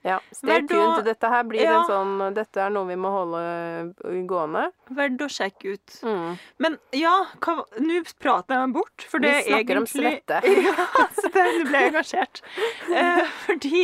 [0.05, 1.03] Ja, stay tuned.
[1.03, 1.81] Dette her blir Ja.
[1.81, 4.71] en sånn Dette er noe vi må holde gående.
[4.95, 5.95] Verdt å sjekke ut.
[6.07, 6.37] Mm.
[6.63, 10.39] Men ja, nå prater jeg meg bort, for det Vi snakker snakker om svette.
[10.69, 12.41] Ja, så det, nå ble jeg engasjert.
[12.99, 13.81] Eh, fordi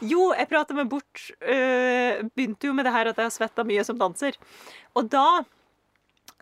[0.00, 1.26] Jo, jeg prater meg bort.
[1.42, 4.40] eh, begynte jo med det her at jeg har svetta mye som danser.
[4.96, 5.44] Og da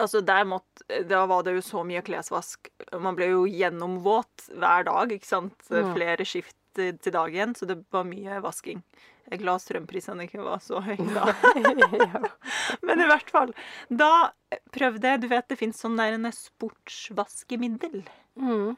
[0.01, 2.71] Altså, der måtte, da var det jo så mye klesvask.
[2.97, 5.53] Man ble jo gjennomvåt hver dag, ikke sant?
[5.69, 5.91] Mm.
[5.93, 8.83] Flere skift til til dagen, så det var mye vasking.
[9.27, 11.31] Jeg er glad strømprisene ikke var så høye da.
[12.87, 13.53] Men i hvert fall.
[13.89, 14.33] Da
[14.75, 18.03] prøvde jeg Du vet det fins sånn der en sportsvaskemiddel.
[18.41, 18.77] mm.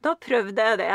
[0.00, 0.94] Da prøvde jeg det.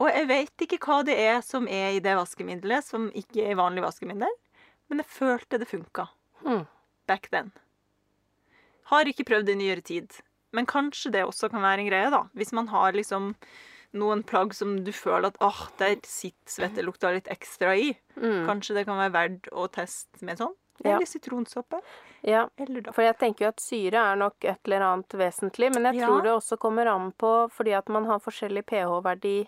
[0.00, 3.52] Og jeg vet ikke hva det er som er i det vaskemiddelet, som ikke er
[3.52, 4.32] i vanlig vaskemiddel,
[4.88, 6.08] men jeg følte det funka.
[6.44, 6.64] Mm.
[7.08, 7.52] Back then.
[8.90, 10.18] Har ikke prøvd i nyere tid.
[10.56, 12.22] Men kanskje det også kan være en greie, da.
[12.36, 13.34] Hvis man har liksom
[13.94, 17.92] noen plagg som du føler at åh, der sitter svettelukta litt ekstra i.
[18.16, 18.46] Mm.
[18.46, 20.54] Kanskje det kan være verdt å teste med sånn.
[20.84, 20.96] Ja.
[20.98, 21.80] Eller sitronsuppe.
[22.22, 22.48] ja.
[22.60, 22.82] Eller.
[22.92, 26.06] For jeg tenker jo at syre er nok et eller annet vesentlig, men jeg Ja.
[26.06, 29.46] tror det også kommer an på fordi at man har forskjellig pH-verdi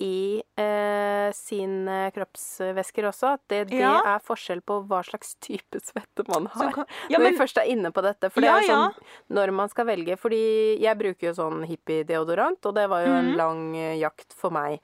[0.00, 3.96] i eh, sine kroppsvæsker også at det, det Ja.
[4.06, 6.72] er forskjell på hva slags type svette man har.
[6.72, 8.30] kan- ja, Når men vi først er inne på dette.
[8.30, 8.94] For det Ja, er sånn
[9.30, 13.30] når man skal velge Fordi jeg bruker jo sånn hippie-deodorant, og det var jo en
[13.32, 13.36] Mhm.
[13.36, 14.80] lang eh, jakt for meg.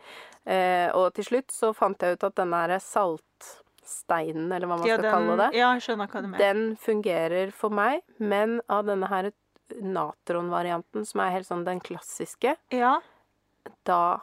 [0.47, 4.83] Eh, og til slutt så fant jeg ut at denne der saltsteinen, eller hva man
[4.87, 6.39] skal den, kalle det, Ja, jeg skjønner hva du mener.
[6.39, 9.31] den fungerer for meg, men av denne her
[9.81, 12.99] natronvarianten, som er helt sånn den klassiske, Ja,
[13.85, 14.21] da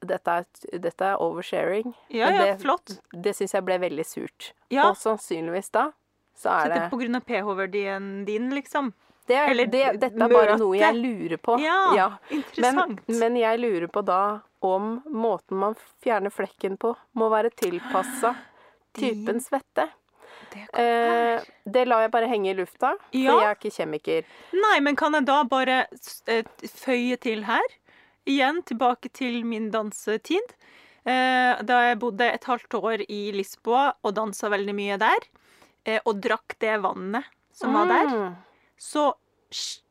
[0.00, 0.44] Dette er,
[0.78, 1.94] dette er oversharing.
[2.08, 3.00] ja, ja det- flott.
[3.12, 4.52] Det syns jeg ble veldig surt.
[4.70, 5.90] Ja, Og sannsynligvis da
[6.38, 8.92] så så er det det på grunn av pH-verdien din, liksom.
[9.26, 11.58] det, er- eller det Dette er bare noe jeg lurer på.
[11.60, 12.08] Ja, ja.
[12.30, 13.00] interessant.
[13.08, 18.36] men jeg lurer på da om måten man fjerner flekken på, må være tilpassa
[18.94, 19.88] typen svette.
[20.52, 23.34] Det Eh, det lar jeg bare henge i lufta, for Ja.
[23.40, 24.24] jeg er ikke kjemiker.
[24.54, 25.86] Nei, men kan jeg da bare
[26.26, 27.62] eh, føye til her?
[28.26, 30.54] Igjen tilbake til min dansetid.
[31.08, 35.18] Eh, da jeg bodde et halvt år i Lisboa og dansa veldig mye der,
[35.86, 38.36] eh, og drakk det vannet som var der, Mm.
[38.78, 39.14] så
[39.50, 39.82] sj-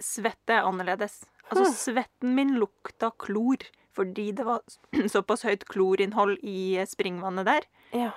[0.00, 1.24] svette jeg annerledes.
[1.50, 3.56] Altså, svetten min lukta klor
[3.94, 4.60] fordi det var
[5.08, 7.60] såpass høyt klorinnhold i springvannet der.
[7.94, 8.10] Ja.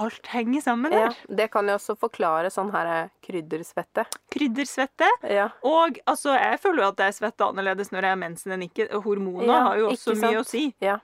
[0.00, 1.08] Alt henger sammen ja.
[1.28, 4.04] Det kan jo også forklare sånn her kryddersvette.
[4.32, 5.08] Kryddersvette.
[5.28, 5.48] Ja.
[5.66, 8.88] Og altså, jeg føler jo at jeg svetter annerledes når jeg har mensen enn ikke.
[9.04, 10.68] Hormoner Ja, har jo også mye å si.
[10.82, 10.98] ja.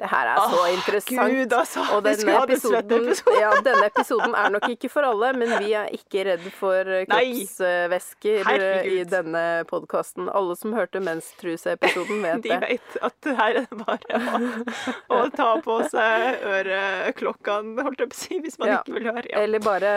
[0.00, 1.34] Det her er så oh, interessant.
[1.34, 1.84] Gud, altså.
[1.94, 6.24] Og denne episoden, ja, denne episoden er nok ikke for alle, men vi er ikke
[6.26, 10.26] redd for kroppsvæsker eh, i denne podkasten.
[10.34, 12.56] Alle som hørte menstruseepisoden, vet det.
[12.56, 18.10] De vet at det her er bare å, å ta på seg øreklokkene, holdt jeg
[18.10, 18.80] på å si, hvis man Ja.
[18.82, 19.26] ikke vil høre.
[19.30, 19.44] Ja.
[19.44, 19.94] Eller bare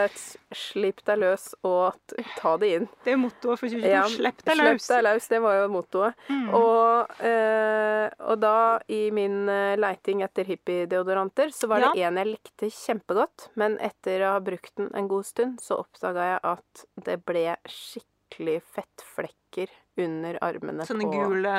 [0.54, 1.98] slipp deg løs og
[2.38, 2.88] ta det inn.
[3.04, 3.90] Det er mottoet for 2022.
[3.92, 6.26] Ja, Slipp deg Slipp deg løs, det var jo mottoet.
[6.28, 6.48] Mm.
[6.56, 8.56] Og, eh, og da,
[8.92, 13.48] i min eh, leiting etter hippie-deodoranter, så var det en jeg likte kjempegodt.
[13.58, 17.44] Men etter å ha brukt den en god stund, så oppdaga jeg at det ble
[17.66, 21.54] skikkelig fettflekker under armene Sånne på gule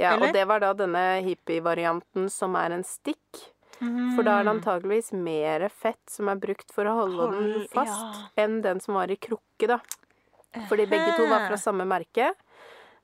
[0.00, 0.28] Ja, eller?
[0.30, 3.42] og det var da denne hippie-varianten som er en stikk.
[3.82, 7.90] For da er det antageligvis mer fett som er brukt for å holde den fast,
[7.90, 9.80] fast, enn den som var i krukke, da.
[10.70, 12.28] Fordi begge to var fra samme merke,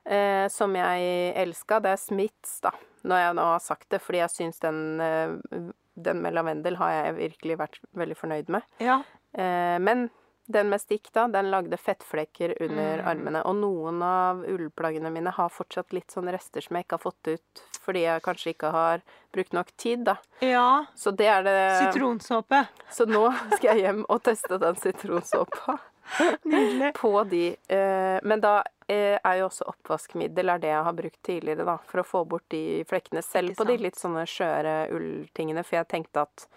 [0.06, 1.80] eh, som jeg elska.
[1.82, 2.70] Det er Smiths, da.
[3.08, 5.60] Når jeg nå har sagt det, fordi jeg syns den, eh,
[5.98, 8.62] den med lavendel har jeg virkelig vært veldig fornøyd med.
[8.84, 9.00] Ja.
[9.34, 10.10] Eh, men
[10.48, 13.06] den med stikk, da, den lagde fettflekker under Mm.
[13.10, 13.42] armene.
[13.44, 17.28] Og noen av ullplaggene mine har fortsatt litt sånn rester som jeg ikke har fått
[17.34, 19.02] ut fordi jeg kanskje ikke har
[19.32, 20.16] brukt nok tid, da.
[20.40, 20.84] ja.
[20.96, 22.66] Så det er det Sitronsåpe.
[22.90, 25.78] Så nå skal jeg hjem og teste den sitronsåpa
[26.42, 26.92] Nydelig.
[26.96, 27.44] på de.
[27.68, 31.78] Eh, men da eh, er jo også oppvaskmiddel er det jeg har brukt tidligere, da,
[31.90, 33.22] for å få bort de flekkene.
[33.24, 36.48] Selv på de litt sånne skjøre ulltingene, for jeg tenkte at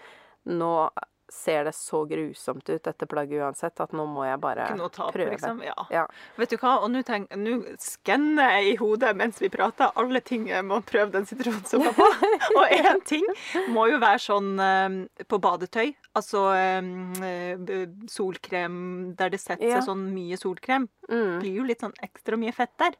[0.50, 0.74] nå
[1.32, 5.30] ser det så grusomt ut, dette plagget uansett, at nå må jeg bare tape, prøve.
[5.32, 5.62] liksom.
[5.64, 5.76] Ja.
[5.90, 6.02] Ja.
[6.38, 10.20] Vet du hva, og nå tenk- nå skanner jeg i hodet mens vi prater alle
[10.22, 12.10] ting jeg må prøve den sitronsuppa på.
[12.60, 13.24] og én ting
[13.72, 15.94] må jo være sånn eh, på badetøy.
[16.20, 19.80] Altså eh, solkrem der det setter Ja.
[19.80, 20.90] seg sånn mye solkrem.
[21.10, 21.40] Mm.
[21.42, 22.96] Blir jo litt sånn ekstra mye fett der.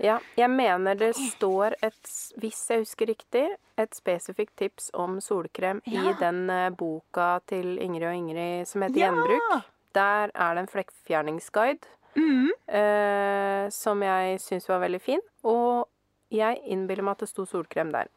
[0.00, 3.44] Ja, jeg mener det står et, hvis jeg husker riktig,
[3.78, 6.12] et spesifikt tips om solkrem i Ja.
[6.20, 9.10] den eh, boka til Ingrid og Ingrid som heter Ja.
[9.10, 9.64] Gjenbruk.
[9.94, 11.86] Der er det en flekkfjerningsguide
[12.16, 12.48] Mm.
[12.68, 15.20] eh, som jeg syns var veldig fin.
[15.44, 15.88] Og
[16.30, 18.08] jeg innbiller meg at det sto solkrem der.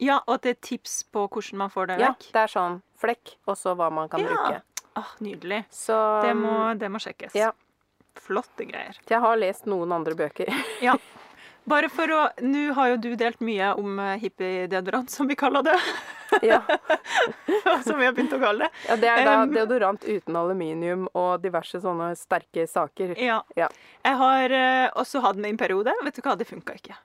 [0.00, 2.32] Ja, og at det er tips på hvordan man får det Ja, vekk.
[2.32, 4.26] det er sånn flekk, og så hva man kan Ja.
[4.28, 4.62] bruke.
[4.96, 5.64] Ah, nydelig.
[5.70, 7.34] Så Det må, det må sjekkes.
[7.34, 7.52] Ja.
[8.16, 8.96] Flotte greier.
[9.08, 10.48] Jeg har lest noen andre bøker.
[10.82, 10.96] Ja.
[11.68, 15.64] Bare for å Nå har jo du delt mye om eh, hippie-deodorant, som vi kaller
[15.66, 15.76] det.
[16.46, 16.60] ja.
[17.86, 18.70] som vi har begynt å kalle det.
[18.88, 23.14] ja, Det er da deodorant uten aluminium og diverse sånne sterke saker.
[23.20, 23.42] Ja.
[23.58, 23.68] Ja.
[24.06, 25.94] Jeg har eh, også hatt den i en periode.
[26.06, 26.98] Vet du hva, det funka ikke.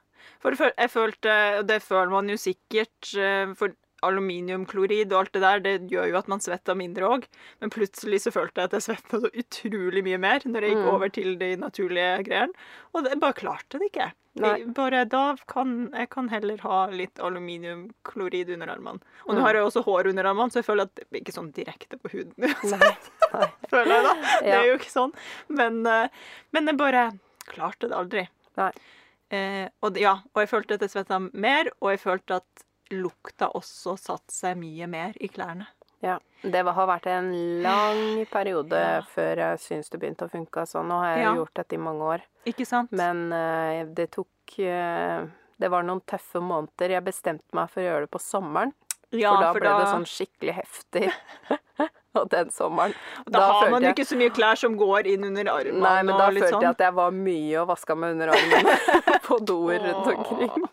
[0.43, 3.73] For jeg følte, og det føler man jo sikkert, eh, for
[4.07, 7.25] aluminiumklorid og alt det der, det gjør jo at man svetter mindre òg.
[7.61, 10.83] Men plutselig så følte jeg at jeg svetta så utrolig mye mer når jeg gikk
[10.85, 10.93] Mm.
[10.93, 12.53] over til de naturlige greiene.
[12.93, 14.11] Og jeg bare klarte det ikke.
[14.35, 14.65] Nei.
[14.75, 18.99] Bare da kan jeg kan heller ha litt aluminiumklorid under armene.
[19.27, 19.45] Og nå Mm.
[19.45, 21.97] har jeg også hår under armene, så jeg føler at det blir ikke sånn direkte
[21.97, 22.33] på huden.
[22.37, 22.95] Nei.
[23.33, 23.47] Nei.
[23.69, 24.13] føler jeg da.
[24.41, 25.13] Det er jo ikke sånn.
[25.49, 26.07] Men, eh,
[26.51, 27.11] men jeg bare
[27.47, 28.27] klarte det aldri.
[28.57, 28.71] Nei.
[29.31, 33.49] Eh, og, ja, og jeg følte at jeg svetta mer, og jeg følte at lukta
[33.55, 35.67] også satt seg mye mer i klærne.
[36.03, 36.19] Ja.
[36.43, 37.31] Det har vært en
[37.63, 39.01] lang periode Ja.
[39.01, 40.65] før jeg syns det begynte å funke.
[40.69, 41.33] Så nå har jeg Ja.
[41.35, 42.21] gjort dette i mange år.
[42.45, 42.91] Ikke sant?
[42.91, 44.27] Men uh, det tok
[44.59, 45.25] uh,
[45.57, 46.89] Det var noen tøffe måneder.
[46.89, 48.73] Jeg bestemte meg for å gjøre det på sommeren,
[49.11, 51.11] Ja, for da ble det sånn skikkelig heftig.
[52.21, 52.93] Og den sommeren
[53.29, 55.81] Da, har man jo jeg- ikke så mye klær som går inn under armene.
[55.83, 56.61] Nei, men da følte sånn.
[56.65, 58.77] jeg at jeg var mye og vaska meg under armene
[59.27, 60.69] på doer rundt omkring.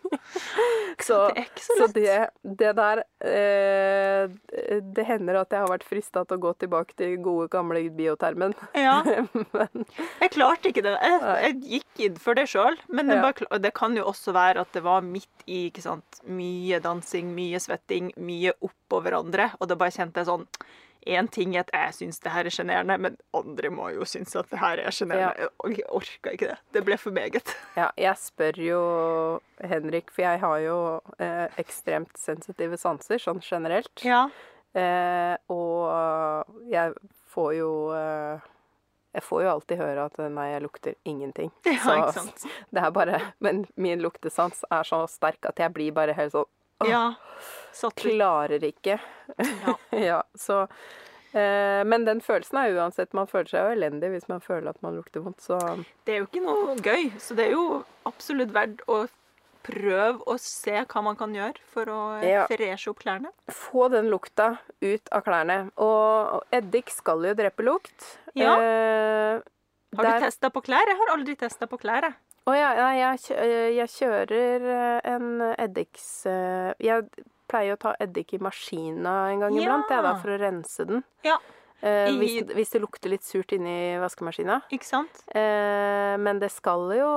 [1.03, 4.29] Så, Det så så det, det der eh,
[4.95, 8.53] Det hender at jeg har vært frista til å gå tilbake til gode, gamle biotermen.
[8.77, 9.85] Ja, Men
[10.21, 10.93] jeg klarte ikke det.
[11.01, 13.25] Jeg, jeg gikk inn for det sjøl, men det, Ja.
[13.31, 17.33] bare, det kan jo også være at det var midt i ikke sant, mye dansing,
[17.35, 20.47] mye svetting, mye oppå hverandre, og da bare kjente jeg sånn
[21.07, 24.35] Én ting er at jeg syns det her er sjenerende, men andre må jo synes
[24.39, 25.47] at det her er sjenerende.
[25.49, 25.69] Ja.
[25.73, 26.57] Jeg orka ikke det.
[26.75, 27.53] Det ble for meget.
[27.79, 28.79] ja, jeg spør jo
[29.63, 30.77] Henrik, for jeg har jo
[31.19, 33.93] eh, ekstremt sensitive sanser sånn generelt.
[34.05, 34.25] Ja.
[34.73, 36.95] Eh, og jeg
[37.33, 38.49] får jo eh,
[39.13, 41.51] Jeg får jo alltid høre at nei, jeg lukter ingenting.
[41.69, 42.45] Ja, Så ikke sant?
[42.73, 46.49] det er bare Men min luktesans er så sterk at jeg blir bare helt sånn
[46.89, 47.15] Ja.
[47.73, 48.99] Satt Klarer ikke.
[49.39, 49.75] Ja.
[50.09, 50.67] ja, så
[51.33, 54.81] eh, Men den følelsen er uansett Man føler seg jo elendig hvis man føler at
[54.85, 55.57] man lukter vondt, så
[56.05, 59.05] Det er jo ikke noe gøy, så det er jo absolutt verdt å
[59.63, 62.43] prøve å se hva man kan gjøre for å Ja.
[62.51, 63.29] freshe opp klærne.
[63.49, 65.71] få den lukta ut av klærne.
[65.79, 68.17] Og eddik skal jo drepe lukt.
[68.35, 68.57] Ja.
[68.59, 69.39] Eh,
[69.95, 70.83] Har der- du testa på klær?
[70.85, 72.01] Jeg har aldri testa på klær.
[72.01, 72.13] jeg.
[72.43, 73.19] Å ja, nei, jeg,
[73.77, 75.27] jeg kjører eh, en
[75.57, 76.25] eddiks...
[76.27, 77.05] eh, Jeg
[77.47, 79.61] pleier å ta eddik i maskina en gang Ja.
[79.63, 81.03] iblant, jeg, da, for å rense den.
[81.23, 81.37] Ja.
[81.83, 84.61] Eh, hvis, hvis det lukter litt surt inni vaskemaskina.
[84.71, 85.23] Ikke sant?
[85.35, 87.09] Eh, men det skal jo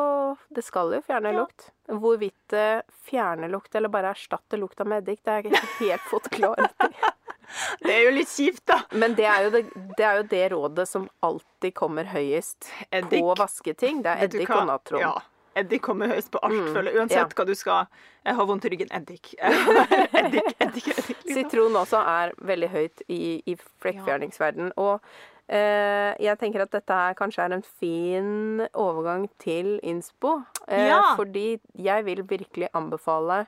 [0.50, 1.42] Det skal jo fjerne Ja.
[1.44, 1.68] lukt.
[1.86, 6.06] Hvorvidt det fjerner lukt eller bare erstatter lukta med eddik, det har jeg ikke helt
[6.10, 6.90] fått klarhet i.
[7.82, 8.80] Det er jo litt kjipt, da.
[8.92, 9.64] Men det er, jo det,
[9.98, 13.20] det er jo det rådet som alltid kommer høyest Eddik.
[13.22, 14.02] på vasketing.
[14.04, 15.00] Det er eddik og natron.
[15.04, 15.14] Ja.
[15.56, 16.98] Eddik kommer høyest på alt, Mm, føler.
[17.00, 17.36] Uansett ja.
[17.38, 17.86] hva du skal.
[18.26, 18.90] Jeg har vondt i ryggen.
[18.92, 19.30] Eddik.
[19.40, 20.90] Eddik, eddik, eddik.
[20.90, 21.32] Liksom.
[21.32, 24.74] Sitron også er veldig høyt i, i flekkfjerningsverden.
[24.76, 25.00] Og
[25.48, 30.42] eh, jeg tenker at dette her kanskje er en fin overgang til innspo.
[30.68, 31.14] Eh, Ja.
[31.16, 33.46] Fordi jeg vil virkelig anbefale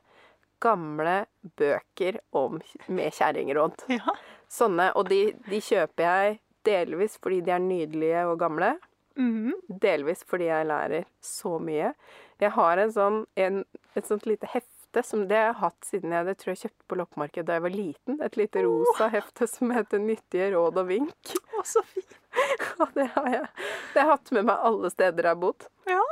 [0.63, 1.23] gamle
[1.59, 3.87] bøker om, med kjerringråd.
[3.99, 4.17] Ja.
[4.49, 4.91] Sånne.
[4.97, 8.77] Og de, de kjøper jeg delvis fordi de er nydelige og gamle.
[9.19, 9.53] Mhm.
[9.83, 11.93] Delvis fordi jeg lærer så mye.
[12.41, 13.65] Jeg har en sånn, en,
[13.99, 16.87] et sånt lite hefte som det jeg har hatt siden jeg det tror jeg kjøpte
[16.89, 18.21] på loppemarked da jeg var liten.
[18.25, 21.35] Et lite rosa hefte som heter 'Nyttige råd og vink'.
[21.59, 22.17] Å, så fint.
[22.83, 23.45] Og det har jeg,
[23.93, 25.67] det har jeg hatt med meg alle steder jeg har bodd.
[25.91, 26.05] Ja.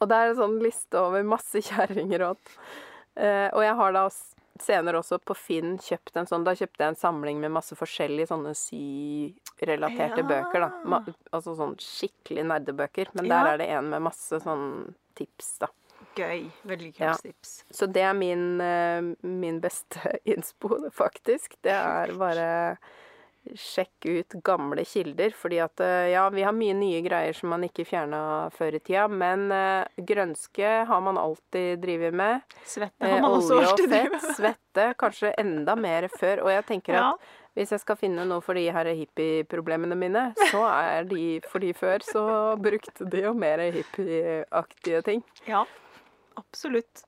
[0.00, 2.40] Og det er en sånn liste over masse kjerringråd.
[3.16, 4.08] Eh, og jeg har da
[4.60, 8.28] senere også på Finn kjøpt en sånn Da kjøpte jeg en samling med masse forskjellige
[8.30, 10.28] sånne syrelaterte Ja.
[10.28, 10.70] bøker, da.
[10.84, 11.00] Ma
[11.32, 13.08] altså sånn skikkelig nerdebøker.
[13.14, 13.42] Men Ja.
[13.44, 15.66] der er det en med masse sånn tips, da.
[16.16, 16.50] Gøy.
[16.64, 17.14] Veldig kult Ja.
[17.14, 17.64] tips.
[17.70, 21.56] Så det er min, eh, min beste innspo, faktisk.
[21.62, 22.78] Det er bare
[23.54, 25.30] sjekke ut gamle kilder.
[25.36, 28.20] Fordi at eh, ja, vi har mye nye greier som man ikke fjerna
[28.56, 29.06] før i tida.
[29.08, 32.40] Men uh, grønske har man alltid drevet med.
[32.64, 34.36] Svette Eh, har man også olje og alltid drevet med.
[34.36, 34.86] svette.
[34.98, 36.42] Kanskje enda mer før.
[36.44, 37.10] Og jeg tenker Ja.
[37.12, 37.20] at
[37.56, 41.72] hvis jeg skal finne noe for de her hippieproblemene mine, så er de for de
[41.72, 42.24] før, så
[42.60, 45.22] brukte de jo mer hippieaktige ting.
[45.48, 45.64] Ja,
[46.36, 47.04] absolutt.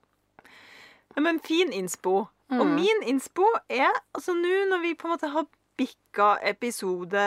[1.19, 2.29] Men fin innspo.
[2.51, 2.75] Og Mm.
[2.77, 5.45] min innspo er altså nå når vi på en måte har
[5.79, 7.23] bikka episode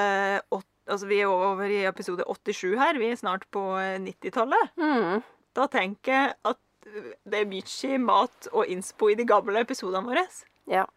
[0.51, 4.71] 8, Altså vi er over i episode 87 her, vi er snart på eh, 90-tallet.
[4.81, 5.21] Mm.
[5.55, 10.03] Da tenker jeg at eh, det er mye mat og innspo i de gamle episodene
[10.09, 10.25] våre.
[10.67, 10.87] Ja.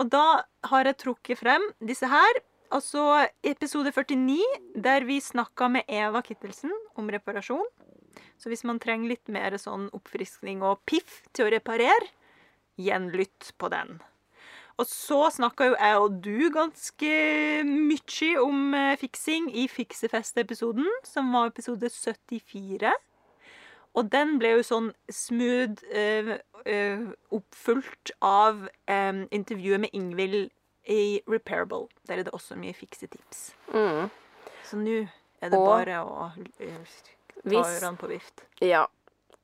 [0.00, 2.40] Og da har jeg trukket frem disse her.
[2.72, 4.40] Altså episode 49,
[4.78, 7.66] der vi snakka med Eva Kittelsen om reparasjon.
[8.40, 12.08] Så hvis man trenger litt mer sånn oppfriskning og piff til å reparere,
[12.80, 13.98] gjenlytt på den.
[14.80, 17.12] Og så snakka jo jeg og du ganske
[17.68, 22.94] mye om eh, fiksing i Fiksefest-episoden, som var episode 74.
[23.98, 27.02] Og den ble jo sånn smooth eh, eh,
[27.34, 30.48] oppfulgt av eh, intervjuet med Ingvild
[30.88, 31.90] i Repairable.
[32.08, 33.50] Der er det også mye fiksetips.
[33.74, 34.08] Mm.
[34.64, 35.02] Så nå
[35.42, 38.46] er det Og bare å ta ørene på vift.
[38.64, 38.86] Ja.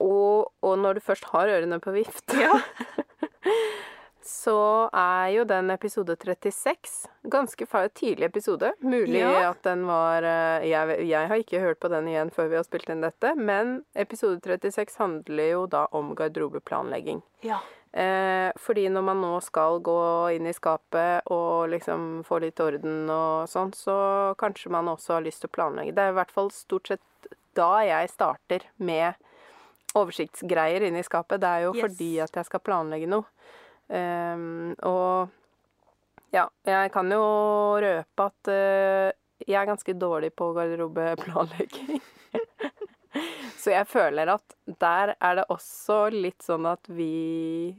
[0.00, 2.56] Og, og når du først har ørene på vift, Ja.
[4.26, 8.72] så er jo den episode 36 ganske tidlig episode.
[8.82, 9.50] Mulig Ja.
[9.50, 12.64] at den var eh, jeg, jeg har ikke hørt på den igjen før vi har
[12.66, 17.22] spilt inn dette, men episode 36 handler jo da om garderobeplanlegging.
[17.42, 17.60] ja.
[17.96, 19.94] Eh, fordi når man nå skal gå
[20.36, 25.22] inn i skapet og liksom få litt orden og sånn, så kanskje man også har
[25.24, 25.94] lyst til å planlegge.
[25.96, 27.00] Det er i hvert fall stort sett
[27.56, 29.14] da jeg starter med
[29.96, 31.40] oversiktsgreier inn i skapet.
[31.40, 31.82] Det er jo Yes.
[31.86, 33.24] fordi at jeg skal planlegge noe.
[33.92, 35.28] Ehm, og
[36.34, 37.22] ja, jeg kan jo
[37.82, 39.08] røpe at uh,
[39.46, 42.00] jeg er ganske dårlig på garderobeplanlegging.
[43.62, 47.74] Så jeg føler at der er det også litt sånn at vi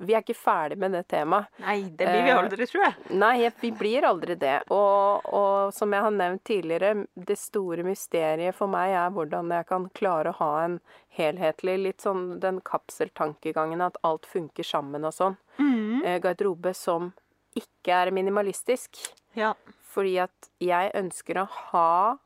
[0.00, 1.46] Vi er ikke ferdig med det temaet.
[1.60, 2.94] Nei, det blir vi Eh, aldri, tror jeg.
[3.20, 4.62] Nei, vi blir aldri det.
[4.70, 9.66] Og, og som jeg har nevnt tidligere, det store mysteriet for meg er hvordan jeg
[9.68, 10.80] kan klare å ha en
[11.18, 15.36] helhetlig, litt sånn den kapseltankegangen at alt funker sammen og sånn.
[15.58, 16.04] Mhm.
[16.04, 17.12] Eh, Garderobe som
[17.58, 18.96] ikke er minimalistisk.
[19.36, 19.54] Ja.
[19.92, 22.16] Fordi at jeg ønsker å ha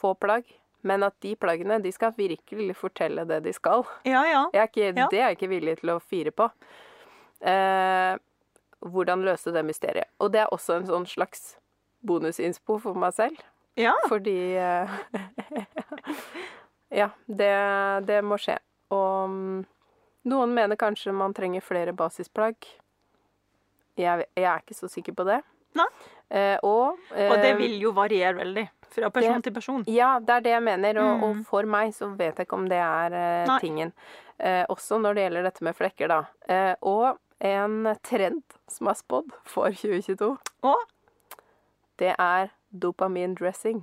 [0.00, 0.44] få plagg,
[0.82, 3.84] men at de plaggene, de skal virkelig fortelle det de skal.
[4.08, 4.46] ja, ja.
[4.54, 5.08] Jeg er ikke, Ja.
[5.12, 6.50] Det er jeg ikke villig til å fire på.
[7.40, 8.16] Eh,
[8.80, 10.08] hvordan løse det mysteriet.
[10.20, 11.56] Og det er også en sånn slags
[12.06, 13.40] bonusinspo for meg selv.
[13.76, 13.92] Ja.
[14.08, 14.88] Fordi eh,
[16.90, 17.52] Ja, det,
[18.08, 18.56] det må skje.
[18.90, 19.60] Og mm,
[20.32, 22.56] noen mener kanskje man trenger flere basisplagg.
[24.00, 25.40] Jeg, jeg er ikke så sikker på det.
[26.30, 28.66] Eh, og, Og det eh, vil jo variere veldig.
[28.90, 29.84] Fra person det- til person.
[29.86, 31.44] ja, det er det jeg mener, og, og Mm.
[31.46, 33.92] for meg så vet jeg ikke om det er eh, tingen.
[34.38, 36.20] Eh, også når det gjelder dette med flekker, da.
[36.48, 40.76] Eh, og en trend som er spådd for 2022, Og
[41.98, 43.82] det er dopamindressing.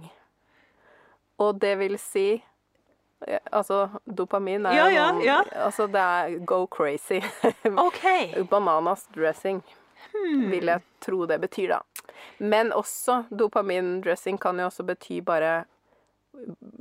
[1.39, 2.43] Og det vil si
[3.28, 5.39] eh, Altså, dopamin er Ja, jo ja, noe- ja.
[5.66, 7.20] Altså, det er go crazy.
[7.88, 8.03] OK.
[8.49, 9.64] Bananas dressing,
[10.14, 10.49] Hmm.
[10.51, 11.80] vil jeg tro det betyr, da.
[12.39, 15.66] Men også dopamindressing kan jo også bety bare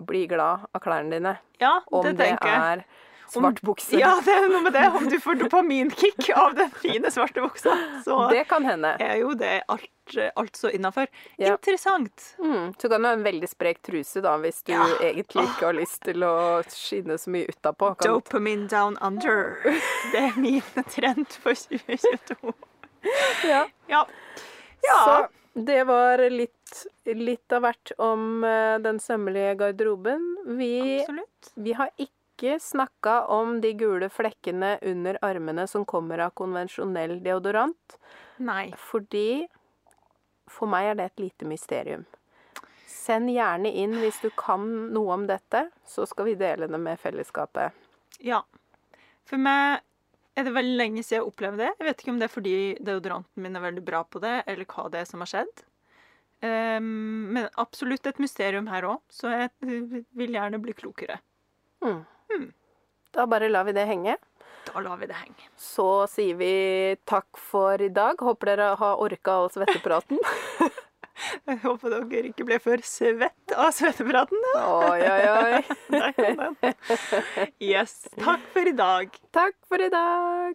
[0.06, 1.32] bli glad av klærne dine.
[1.60, 2.84] Ja, Om det det, tenker er
[3.32, 3.98] svart bukse.
[3.98, 4.84] Ja, det er noe med det.
[4.96, 7.74] Om du får dopaminkick av den fine svarte buksa,
[8.04, 8.96] så Det kan hende.
[9.00, 11.06] er jo det alt, så innafor.
[11.36, 11.52] Ja.
[11.56, 12.36] Interessant.
[12.38, 12.74] Mm.
[12.78, 14.86] Så kan du ha en veldig sprek truse, da, hvis du Ja.
[15.00, 17.96] egentlig ikke har lyst til å skinne så mye utapå.
[17.98, 19.58] Kan- Dopamine down under.
[20.12, 22.54] Det er min trend for 2022.
[23.46, 23.66] Ja.
[23.88, 24.06] Ja.
[24.82, 24.98] ja.
[25.04, 25.28] Så
[25.66, 30.36] det var litt, litt av hvert om eh, den sømmelige garderoben.
[30.58, 31.52] Vi, Absolutt.
[31.54, 32.12] vi har ikke
[32.60, 37.96] snakka om de gule flekkene under armene som kommer av konvensjonell deodorant,
[38.38, 38.72] Nei.
[38.76, 39.46] fordi
[40.50, 42.04] for meg er det et lite mysterium.
[42.86, 44.64] Send gjerne inn hvis du kan
[44.94, 47.74] noe om dette, så skal vi dele det med fellesskapet.
[48.24, 48.42] Ja.
[49.26, 49.82] For meg
[50.36, 51.72] er det veldig lenge siden jeg opplevde det.
[51.78, 54.68] Jeg vet ikke om det er fordi deodoranten min er veldig bra på det, eller
[54.68, 55.64] hva det er som har skjedd.
[56.44, 61.18] Um, men absolutt et mysterium her òg, så jeg vil gjerne bli klokere.
[63.16, 64.16] Da bare lar vi det henge.
[64.66, 65.46] Da lar vi det henge.
[65.56, 66.50] Så sier vi
[67.08, 68.20] takk for i dag.
[68.20, 70.20] Håper dere har orka all svettepraten.
[71.46, 74.42] Jeg håper dere ikke ble for svett av svettepraten.
[74.60, 75.62] Oi, oi, oi.
[75.94, 76.76] Der kom den.
[77.62, 78.02] Yes.
[78.18, 79.16] Takk for i dag.
[79.32, 80.54] Takk for i dag.